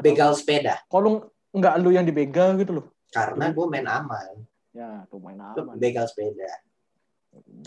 Begal 0.00 0.32
sepeda. 0.38 0.78
Kalau 0.86 1.28
nggak 1.50 1.74
lu 1.82 1.90
yang 1.90 2.06
dibegal 2.06 2.54
gitu 2.56 2.78
loh. 2.78 2.86
Karena 3.10 3.50
gue 3.50 3.66
main 3.66 3.86
aman, 3.86 4.42
Ya, 4.70 5.02
tuh 5.10 5.18
main 5.18 5.38
aman. 5.38 5.74
begal 5.78 6.06
sepeda. 6.06 6.46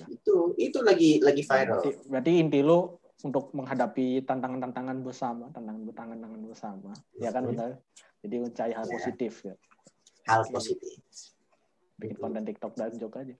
Itu 0.07 0.55
itu 0.55 0.79
lagi 0.79 1.19
lagi 1.19 1.43
viral. 1.43 1.83
Berarti, 1.83 1.89
berarti 2.07 2.31
inti 2.39 2.59
lu 2.63 2.95
untuk 3.27 3.51
menghadapi 3.51 4.23
tantangan-tantangan 4.23 4.97
bersama, 5.03 5.51
tantangan-tantangan 5.51 6.41
bersama, 6.47 6.91
ya 7.19 7.29
kan 7.35 7.43
Mhm. 7.43 7.49
benar. 7.51 7.69
Jadi 8.23 8.35
mencari 8.39 8.73
hal 8.75 8.85
Ya. 8.87 8.91
positif 8.91 9.33
ya. 9.43 9.55
Hal 10.27 10.41
positif. 10.47 10.99
Bikin 11.97 12.17
konten 12.21 12.45
TikTok 12.45 12.77
dan 12.77 12.93
joke 12.93 13.17
aja. 13.17 13.33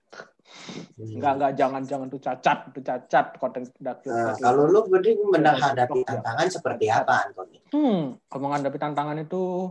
Enggak 0.98 1.32
enggak 1.38 1.52
jangan 1.54 1.82
jangan 1.86 2.06
tuh 2.10 2.18
cacat, 2.18 2.58
tuh 2.74 2.82
cacat 2.82 3.26
konten 3.38 3.62
dark 3.78 4.02
joke. 4.02 4.18
Nah, 4.18 4.34
tadi. 4.34 4.42
kalau 4.42 4.64
lu 4.66 4.80
berdiri 4.90 5.22
menghadapi 5.22 6.02
ya. 6.02 6.06
tantangan 6.10 6.48
seperti 6.50 6.86
apa, 6.90 7.30
Antoni? 7.30 7.62
Hmm, 7.70 8.18
kalau 8.26 8.42
menghadapi 8.50 8.78
tantangan 8.82 9.18
itu 9.22 9.70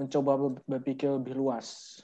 mencoba 0.00 0.32
ber- 0.40 0.64
berpikir 0.64 1.12
lebih 1.12 1.36
luas. 1.36 2.00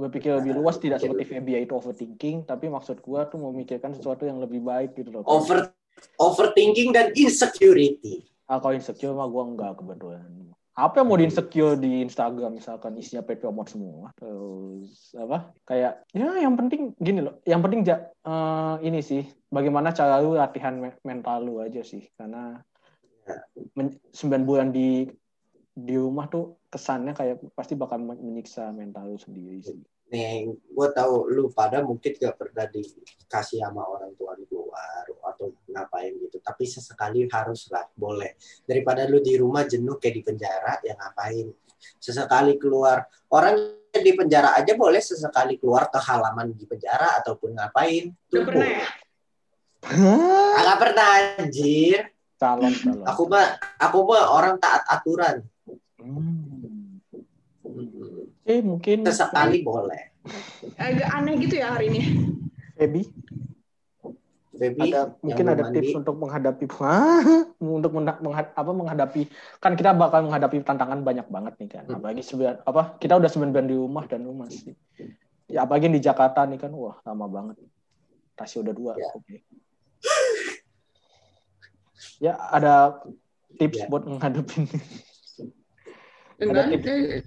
Berpikir 0.00 0.32
lebih 0.32 0.56
luas 0.56 0.80
tidak 0.80 0.98
seperti 0.98 1.22
Feby 1.28 1.60
itu 1.60 1.76
overthinking, 1.76 2.48
tapi 2.48 2.66
maksud 2.72 3.04
gua 3.04 3.28
tuh 3.28 3.38
memikirkan 3.38 3.92
sesuatu 3.92 4.24
yang 4.24 4.40
lebih 4.40 4.64
baik 4.64 4.96
gitu 4.96 5.12
loh. 5.12 5.22
Over 5.28 5.70
overthinking 6.18 6.90
dan 6.90 7.12
insecurity. 7.12 8.26
Ah, 8.48 8.58
kalau 8.64 8.74
insecure 8.74 9.12
mah 9.12 9.28
gua 9.28 9.44
enggak 9.44 9.76
kebetulan. 9.76 10.56
Apa 10.74 11.00
yang 11.00 11.06
mau 11.06 11.14
di 11.14 11.30
insecure 11.30 11.78
di 11.78 12.02
Instagram 12.02 12.58
misalkan 12.58 12.98
isinya 12.98 13.22
PP 13.22 13.46
omot 13.46 13.70
semua. 13.70 14.10
Terus 14.18 15.14
apa? 15.14 15.54
Kayak 15.62 16.02
ya 16.10 16.42
yang 16.42 16.58
penting 16.58 16.98
gini 16.98 17.22
loh. 17.22 17.38
Yang 17.46 17.60
penting 17.62 17.80
ja- 17.86 18.10
eh, 18.10 18.74
ini 18.82 18.98
sih 18.98 19.22
bagaimana 19.46 19.94
cara 19.94 20.18
lu 20.18 20.34
latihan 20.34 20.74
me- 20.74 20.98
mental 21.06 21.46
lu 21.46 21.62
aja 21.62 21.78
sih. 21.86 22.02
Karena 22.18 22.58
9 24.10 24.42
bulan 24.42 24.74
di 24.74 25.06
di 25.74 25.94
rumah 25.94 26.26
tuh 26.26 26.58
kesannya 26.70 27.14
kayak 27.14 27.38
pasti 27.54 27.78
bakal 27.78 28.02
men- 28.02 28.18
menyiksa 28.18 28.74
mental 28.74 29.14
lu 29.14 29.18
sendiri 29.18 29.62
sih. 29.62 29.78
Nih, 30.10 30.50
gue 30.52 30.88
tahu 30.94 31.30
lu 31.32 31.50
pada 31.54 31.82
mungkin 31.86 32.12
gak 32.18 32.36
pernah 32.38 32.66
dikasih 32.68 33.62
sama 33.62 33.82
orang 33.82 34.10
tua 34.14 34.34
di 34.34 34.44
luar 34.74 35.34
atau 35.34 35.50
ngapain 35.70 36.12
gitu. 36.18 36.38
Tapi 36.38 36.64
sesekali 36.68 37.26
haruslah, 37.26 37.90
boleh. 37.94 38.38
Daripada 38.64 39.04
lu 39.08 39.18
di 39.18 39.34
rumah 39.34 39.66
jenuh 39.66 39.98
kayak 39.98 40.14
di 40.14 40.22
penjara, 40.22 40.72
ya 40.84 40.94
ngapain. 40.94 41.50
Sesekali 41.98 42.56
keluar. 42.56 43.04
Orang 43.28 43.84
di 43.94 44.12
penjara 44.16 44.56
aja 44.58 44.74
boleh 44.74 44.98
sesekali 44.98 45.60
keluar 45.60 45.86
ke 45.90 45.98
halaman 46.00 46.54
di 46.54 46.64
penjara 46.66 47.18
ataupun 47.22 47.54
ngapain. 47.54 48.10
Tuh, 48.30 48.42
pernah 48.42 48.68
ya? 48.68 48.88
Agak 50.58 50.76
pernah 50.80 51.08
anjir. 51.38 52.00
Calon 52.40 52.72
calon. 52.72 53.04
Aku 53.04 53.22
mah 53.28 53.46
aku 53.78 53.98
mah 54.08 54.22
orang 54.32 54.56
taat 54.58 54.82
aturan. 54.88 55.44
Hmm. 56.00 56.98
Eh 58.44 58.60
mungkin 58.64 59.04
Sesekali 59.06 59.60
boleh. 59.60 60.16
Agak 60.80 61.08
aneh 61.12 61.36
gitu 61.38 61.60
ya 61.60 61.76
hari 61.76 61.92
ini. 61.92 62.00
Feby 62.74 63.06
Baby, 64.54 64.86
ada 64.88 65.18
mungkin 65.18 65.46
ada 65.48 65.62
mandi. 65.62 65.76
tips 65.76 65.92
untuk 65.96 66.14
menghadapi 66.14 66.64
Hah? 66.72 67.22
untuk 67.58 67.90
mena- 67.90 68.18
mengha- 68.18 68.54
apa 68.54 68.70
menghadapi 68.70 69.26
kan 69.58 69.74
kita 69.74 69.90
bakal 69.92 70.22
menghadapi 70.22 70.62
tantangan 70.62 71.00
banyak 71.00 71.26
banget 71.26 71.54
nih 71.58 71.68
kan 71.72 71.84
Hmm. 71.84 71.98
apalagi 71.98 72.22
sembilan 72.22 72.62
apa 72.62 72.94
kita 72.96 73.14
udah 73.14 73.26
sembilan 73.26 73.50
bulan 73.50 73.66
di 73.66 73.76
rumah 73.76 74.04
dan 74.04 74.22
lu 74.22 74.32
masih 74.32 74.78
ya 75.46 75.62
apalagi 75.62 75.88
di 75.88 75.98
Jakarta 75.98 76.44
nih 76.44 76.56
kan 76.56 76.70
wah 76.70 77.02
lama 77.02 77.26
banget 77.26 77.56
Tasya 78.34 78.62
udah 78.62 78.72
dua 78.72 78.92
Ya. 78.94 79.10
oke 79.12 79.36
ya 82.18 82.32
ada 82.48 83.02
tips 83.52 83.78
Ya. 83.80 83.86
buat 83.86 84.04
menghadapi 84.04 84.70
Enggak, 86.36 86.66
tips. 86.68 86.86
eh, 86.86 87.22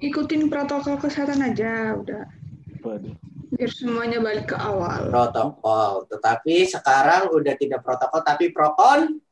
ikutin 0.00 0.46
protokol 0.46 0.94
kesehatan 0.96 1.42
aja 1.42 1.90
udah. 1.92 2.22
Waduh. 2.80 3.14
Biar 3.54 3.70
semuanya 3.70 4.18
balik 4.18 4.50
ke 4.50 4.56
awal. 4.58 5.10
protokol. 5.10 6.06
Tetapi 6.10 6.66
sekarang 6.66 7.30
udah 7.30 7.54
tidak 7.54 7.80
protokol 7.86 8.20
tapi 8.26 8.50
prokon. 8.50 9.22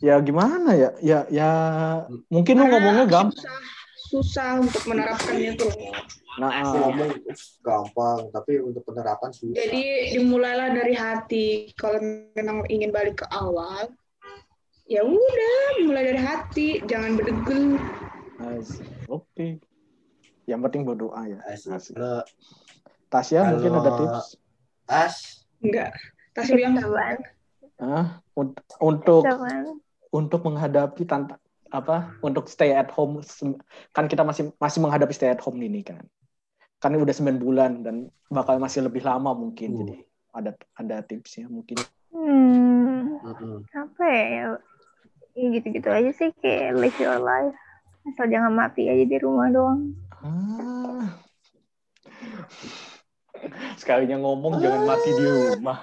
Ya 0.00 0.16
gimana 0.24 0.72
ya 0.72 0.90
ya 1.04 1.18
ya 1.28 1.50
mungkin 2.32 2.56
lu 2.56 2.64
ngomongnya 2.72 3.04
gampang 3.04 3.36
Susah, 3.36 3.60
susah 4.08 4.50
untuk 4.64 4.82
menerapkannya 4.88 5.52
tuh. 5.60 5.72
nah 6.40 6.50
ah, 6.50 6.72
Ngomong 6.72 7.14
gampang, 7.62 8.32
tapi 8.32 8.58
untuk 8.58 8.82
penerapan 8.88 9.30
susah. 9.30 9.54
Jadi 9.54 10.16
dimulailah 10.18 10.72
dari 10.72 10.94
hati. 10.96 11.46
Kalau 11.78 12.00
memang 12.34 12.64
ingin 12.72 12.90
balik 12.90 13.22
ke 13.22 13.26
awal, 13.30 13.92
ya 14.88 15.04
udah 15.04 15.58
dimulai 15.78 16.04
dari 16.10 16.20
hati, 16.20 16.68
jangan 16.88 17.16
berdegel. 17.20 17.78
asik. 18.34 18.82
oke 19.06 19.62
yang 20.44 20.60
penting 20.60 20.82
berdoa 20.82 21.24
ya 21.26 21.38
Asik. 21.44 21.72
Asik. 21.72 21.94
Kalau 21.94 22.22
Tasya 23.08 23.40
mungkin 23.48 23.70
Kalau- 23.70 23.82
ada 23.82 23.92
tips 23.94 24.26
tas 24.84 25.14
Enggak. 25.58 25.90
Tasya 26.34 26.54
bilang. 26.58 27.18
Ah, 27.76 28.06
un- 28.34 28.54
untuk 28.78 29.22
untuk 30.10 30.40
menghadapi 30.42 31.02
tantang 31.04 31.40
apa 31.68 32.14
untuk 32.20 32.46
stay 32.46 32.70
at 32.70 32.86
home 32.88 33.18
kan 33.90 34.06
kita 34.06 34.22
masih 34.22 34.54
masih 34.56 34.78
menghadapi 34.78 35.10
stay 35.10 35.26
at 35.26 35.42
home 35.42 35.58
ini 35.58 35.82
kan 35.82 36.06
kan 36.78 36.92
ini 36.92 37.02
udah 37.02 37.10
9 37.10 37.40
bulan 37.40 37.82
dan 37.82 37.96
bakal 38.28 38.60
masih 38.60 38.84
lebih 38.84 39.02
lama 39.02 39.34
mungkin 39.34 39.74
Hmm. 39.74 39.80
jadi 39.80 39.94
ada 40.30 40.50
ada 40.74 40.96
tipsnya 41.02 41.46
mungkin 41.46 41.82
Hmm, 42.14 43.18
mm-mm. 43.18 43.66
apa 43.72 44.04
ya? 44.04 44.22
ya? 44.30 44.44
Ya 45.34 45.46
gitu-gitu 45.50 45.88
aja 45.88 46.10
sih 46.14 46.30
kayak 46.38 46.78
live 46.78 46.98
your 47.00 47.18
life. 47.18 47.58
Asal 48.06 48.30
jangan 48.30 48.54
mati 48.54 48.86
aja 48.86 49.02
di 49.02 49.18
rumah 49.18 49.50
doang. 49.50 49.98
Ah. 50.24 51.04
sekalinya 53.76 54.16
ngomong 54.24 54.58
jangan 54.58 54.82
mati 54.88 55.10
di 55.12 55.24
rumah. 55.24 55.78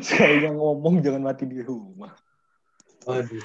Sekalinya 0.00 0.50
ngomong 0.56 1.04
jangan 1.04 1.22
mati 1.22 1.44
di 1.44 1.60
rumah. 1.60 2.12
Waduh. 3.06 3.44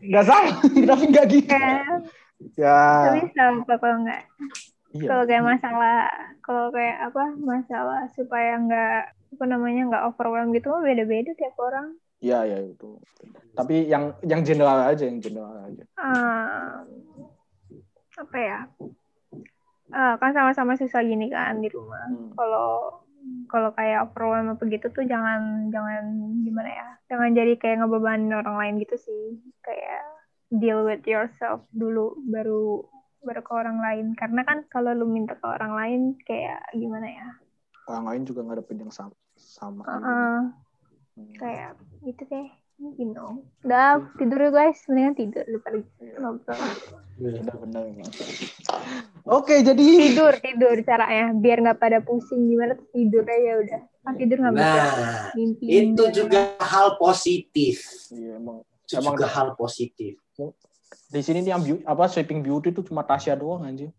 nggak 0.00 0.24
salah 0.24 0.56
tapi 0.62 1.04
nggak 1.10 1.26
gitu. 1.28 1.50
Kan, 1.50 2.00
ya. 2.54 3.10
Tapi 3.10 3.20
apa 3.34 3.74
kalau 3.76 3.96
nggak 4.06 4.20
iya. 4.94 5.08
Kalau 5.10 5.24
kayak 5.26 5.44
masalah 5.44 5.96
kalau 6.40 6.64
kayak 6.70 6.96
apa 7.10 7.24
masalah 7.40 8.00
supaya 8.14 8.56
nggak 8.62 9.00
apa 9.34 9.44
namanya 9.50 9.82
nggak 9.90 10.04
overwhelm 10.06 10.54
gitu 10.54 10.70
mah 10.70 10.82
beda-beda 10.84 11.34
tiap 11.34 11.58
orang. 11.58 11.98
iya 12.24 12.40
ya 12.46 12.56
itu. 12.62 12.96
Tapi 13.52 13.84
yang 13.84 14.16
yang 14.24 14.40
general 14.46 14.80
aja 14.88 15.04
yang 15.04 15.20
general 15.20 15.60
aja. 15.60 15.84
Ah, 16.00 16.80
apa 18.18 18.36
ya? 18.38 18.60
Ah, 19.94 20.16
kan 20.18 20.34
sama-sama 20.34 20.74
susah 20.74 21.04
gini 21.04 21.30
kan 21.30 21.60
di 21.60 21.68
rumah. 21.70 22.08
Hmm. 22.08 22.32
Kalau 22.34 23.02
kalau 23.48 23.70
kayak 23.72 24.10
overwhelm 24.10 24.56
apa 24.56 24.62
gitu 24.68 24.90
tuh 24.90 25.04
jangan 25.06 25.70
jangan 25.70 26.04
gimana 26.42 26.70
ya? 26.70 26.88
Jangan 27.08 27.30
jadi 27.36 27.52
kayak 27.60 27.84
ngebebanin 27.84 28.32
orang 28.34 28.56
lain 28.58 28.74
gitu 28.82 28.96
sih. 28.98 29.24
Kayak 29.62 30.02
deal 30.50 30.82
with 30.84 31.04
yourself 31.06 31.62
dulu 31.70 32.16
baru 32.28 32.84
baru 33.24 33.40
ke 33.40 33.52
orang 33.54 33.78
lain. 33.80 34.06
Karena 34.18 34.42
kan 34.44 34.66
kalau 34.68 34.92
lu 34.92 35.06
minta 35.08 35.36
ke 35.38 35.46
orang 35.46 35.72
lain 35.76 36.00
kayak 36.26 36.64
gimana 36.74 37.08
ya? 37.08 37.28
orang 37.84 38.04
lain 38.08 38.22
juga 38.24 38.40
ngadepin 38.40 38.80
yang 38.80 38.92
sama 38.92 39.12
sama. 39.36 39.84
Ah, 39.84 40.40
Hmm. 41.14 41.30
kayak 41.38 41.78
gitu 42.02 42.26
deh. 42.26 42.48
You 42.74 43.14
know. 43.14 43.40
Udah 43.62 44.02
tidur 44.18 44.38
ya 44.40 44.50
guys, 44.50 44.82
mendingan 44.90 45.14
tidur 45.14 45.44
daripada 45.46 45.78
ngobrol. 46.18 46.58
benar-benar 47.14 47.86
oke 49.22 49.54
jadi 49.62 49.78
tidur 49.78 50.34
tidur 50.34 50.74
caranya 50.82 51.30
biar 51.30 51.62
nggak 51.62 51.78
pada 51.78 52.02
pusing 52.02 52.50
gimana 52.50 52.74
tidur 52.90 53.22
aja 53.22 53.52
udah 53.62 53.80
kan 54.02 54.14
tidur 54.18 54.42
nggak 54.42 54.54
bisa 54.58 54.66
Nah, 54.66 55.30
mimpi 55.32 55.64
itu 55.70 56.04
juga 56.10 56.58
hal 56.58 56.98
positif. 56.98 57.86
iya, 58.10 58.34
emang 58.34 58.66
Itu 58.82 58.98
Emang 58.98 59.14
juga 59.14 59.30
hal 59.30 59.48
positif. 59.54 60.18
di 61.06 61.20
sini 61.22 61.38
nih 61.40 61.54
yang 61.54 61.62
beau- 61.62 61.86
apa 61.86 62.10
sweeping 62.10 62.42
beauty 62.42 62.68
itu 62.68 62.82
cuma 62.82 63.00
Tasya 63.00 63.38
doang 63.38 63.62
anjir 63.62 63.94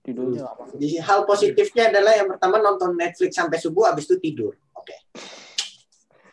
tidurnya 0.00 0.46
lama 0.46 0.70
Di 0.72 1.02
hal 1.02 1.26
positifnya 1.26 1.90
adalah 1.90 2.14
yang 2.14 2.30
pertama 2.30 2.62
nonton 2.62 2.94
Netflix 2.94 3.34
sampai 3.34 3.58
subuh, 3.58 3.90
habis 3.90 4.06
itu 4.06 4.16
tidur. 4.22 4.54
Oke. 4.72 4.94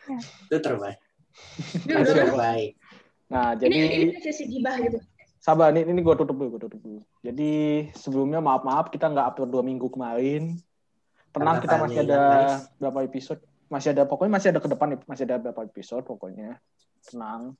Ya. 0.06 0.18
Itu 0.46 0.56
terbaik. 0.62 1.02
Ya 1.90 2.00
terbaik. 2.02 2.78
nah 3.24 3.52
Ini 3.52 3.60
jadi 3.60 3.76
ini 4.06 4.18
sesi 4.20 4.44
gibah 4.46 4.76
gitu. 4.78 4.98
sabar 5.38 5.70
ini 5.70 5.84
ini 5.84 6.00
gue 6.00 6.14
tutup 6.14 6.32
dulu 6.32 6.56
gue 6.56 6.62
tutup 6.64 6.80
dulu. 6.80 7.00
Jadi 7.20 7.52
sebelumnya 7.92 8.38
maaf 8.38 8.62
maaf 8.62 8.86
kita 8.88 9.06
nggak 9.06 9.26
upload 9.30 9.50
dua 9.50 9.62
minggu 9.62 9.88
kemarin. 9.88 10.56
Tenang 11.30 11.58
Karena 11.58 11.64
kita 11.64 11.76
masih 11.76 11.98
ada 12.00 12.16
guys. 12.16 12.54
berapa 12.78 12.98
episode? 13.02 13.40
Masih 13.66 13.88
ada 13.90 14.02
pokoknya 14.04 14.32
masih 14.32 14.48
ada 14.50 14.60
ke 14.60 14.68
depan 14.70 14.88
masih 15.04 15.24
ada 15.24 15.36
beberapa 15.36 15.60
episode 15.64 16.04
pokoknya. 16.04 16.56
Tenang. 17.02 17.58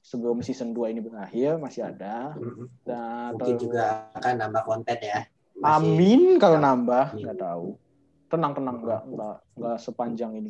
Sebelum 0.00 0.40
season 0.40 0.72
2 0.72 0.88
ini 0.88 1.00
berakhir 1.00 1.56
masih 1.56 1.84
ada. 1.84 2.32
Mm-mm. 2.34 2.68
dan 2.82 3.36
Mungkin 3.36 3.56
terus- 3.56 3.62
juga 3.62 3.84
akan 4.12 4.34
nambah 4.38 4.62
konten 4.64 4.98
ya. 5.00 5.20
Masih- 5.56 5.72
amin 5.88 6.22
kalau 6.36 6.58
nambah 6.58 7.04
nggak 7.16 7.38
tahu. 7.38 7.66
Tenang 8.26 8.52
tenang 8.52 8.76
nggak 8.80 9.02
nggak 9.08 9.36
nggak 9.56 9.76
sepanjang 9.80 10.30
ini 10.34 10.48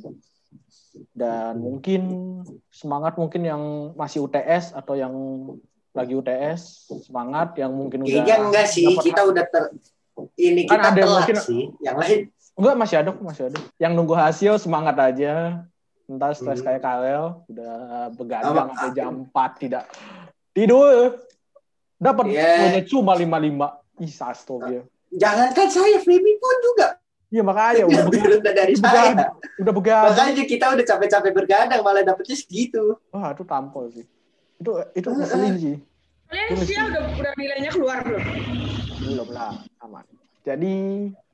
dan 1.12 1.61
mungkin 1.61 2.03
semangat 2.73 3.21
mungkin 3.21 3.42
yang 3.45 3.62
masih 3.95 4.25
UTS 4.25 4.73
atau 4.73 4.97
yang 4.97 5.12
lagi 5.92 6.12
UTS 6.12 6.92
semangat 7.05 7.57
yang 7.57 7.73
mungkin 7.73 8.05
udah 8.05 8.12
Kayaknya 8.21 8.37
enggak 8.49 8.66
sih, 8.69 8.85
dapat 8.85 9.05
kita 9.05 9.23
udah 9.25 9.45
ter 9.49 9.64
ini 10.37 10.62
Kan 10.64 10.81
kita 10.81 10.88
ada 10.88 10.99
yang 11.01 11.09
telat 11.09 11.21
mungkin- 11.21 11.40
sih. 11.45 11.62
Yang 11.81 11.97
lain 12.01 12.21
Enggak, 12.57 12.75
masih 12.81 12.97
ada, 12.97 13.09
kok, 13.12 13.21
masih 13.21 13.42
ada. 13.53 13.59
Yang 13.77 13.92
nunggu 13.92 14.14
hasil 14.16 14.53
semangat 14.57 14.97
aja. 14.97 15.61
Entar 16.09 16.33
stres 16.33 16.64
Hmm. 16.64 16.66
kayak 16.73 16.81
Karel, 16.81 17.25
udah 17.53 17.75
begadang 18.16 18.55
sampai 18.73 18.88
jam 18.97 19.12
4 19.29 19.51
tidak 19.61 19.85
tidur. 20.57 21.21
Dapat 22.01 22.33
Iya. 22.33 22.81
yeah. 22.81 22.85
cuma 22.88 23.12
55. 23.12 23.77
Ih, 24.01 24.09
astaga. 24.09 24.81
jangankan 25.12 25.69
saya, 25.69 26.01
Feby 26.01 26.33
pun 26.40 26.57
juga 26.64 26.97
Iya, 27.27 27.43
makanya 27.43 27.85
udah 27.91 28.03
begadang. 28.07 28.55
dari 28.55 28.75
Udah 28.79 28.93
saya. 28.93 29.27
Udah 29.59 29.73
begadang. 29.75 30.11
Makanya 30.15 30.45
kita 30.47 30.67
udah 30.73 30.85
capek-capek 30.87 31.33
bergadang 31.35 31.81
malah 31.83 32.03
dapetnya 32.03 32.37
segitu. 32.39 32.95
Wah, 33.11 33.35
itu 33.35 33.43
tampol 33.43 33.91
sih. 33.91 34.07
Itu 34.57 34.71
itu 34.95 35.09
ngeselin 35.11 35.55
sih. 35.59 35.77
Kalian 36.27 36.59
sial 36.62 36.87
udah 36.91 37.03
udah 37.19 37.33
nilainya 37.35 37.71
keluar 37.71 38.03
belum? 38.03 38.23
Belum 38.99 39.29
lah, 39.31 39.55
aman. 39.79 40.03
Jadi, 40.43 40.75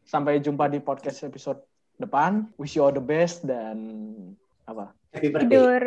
sampai 0.05 0.41
jumpa 0.41 0.69
di 0.69 0.81
podcast 0.81 1.23
episode 1.23 1.61
depan. 1.97 2.49
Wish 2.57 2.77
you 2.77 2.85
all 2.85 2.93
the 2.93 3.01
best 3.01 3.45
dan 3.45 3.77
apa? 4.65 4.93
Happy 5.13 5.29
birthday. 5.29 5.49
Tidur. 5.49 5.83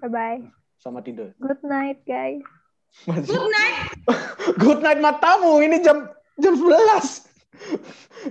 Bye-bye. 0.00 0.38
Sama 0.78 1.02
tidur. 1.02 1.34
Good 1.38 1.62
night, 1.62 1.98
guys. 2.02 2.42
Masih- 3.04 3.30
Good 3.30 3.46
night. 3.46 3.78
Good 4.62 4.80
night 4.80 4.98
matamu. 4.98 5.58
Ini 5.60 5.82
jam 5.82 6.06
jam 6.38 6.54
11. 6.54 7.27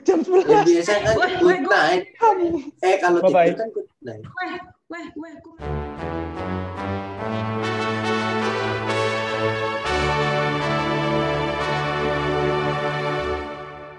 Jam 0.03 0.19
Ya 0.23 0.63
11. 0.63 0.67
biasa 0.67 0.93
kan 1.03 1.15
good 1.39 1.63
night. 1.67 2.03
Eh 2.83 2.95
kalau 2.99 3.19
tidur 3.23 3.55
kan 3.55 3.67
good 3.71 3.89
night. 4.03 4.23
Weh, 4.23 4.53
weh, 4.91 5.05
weh. 5.15 5.35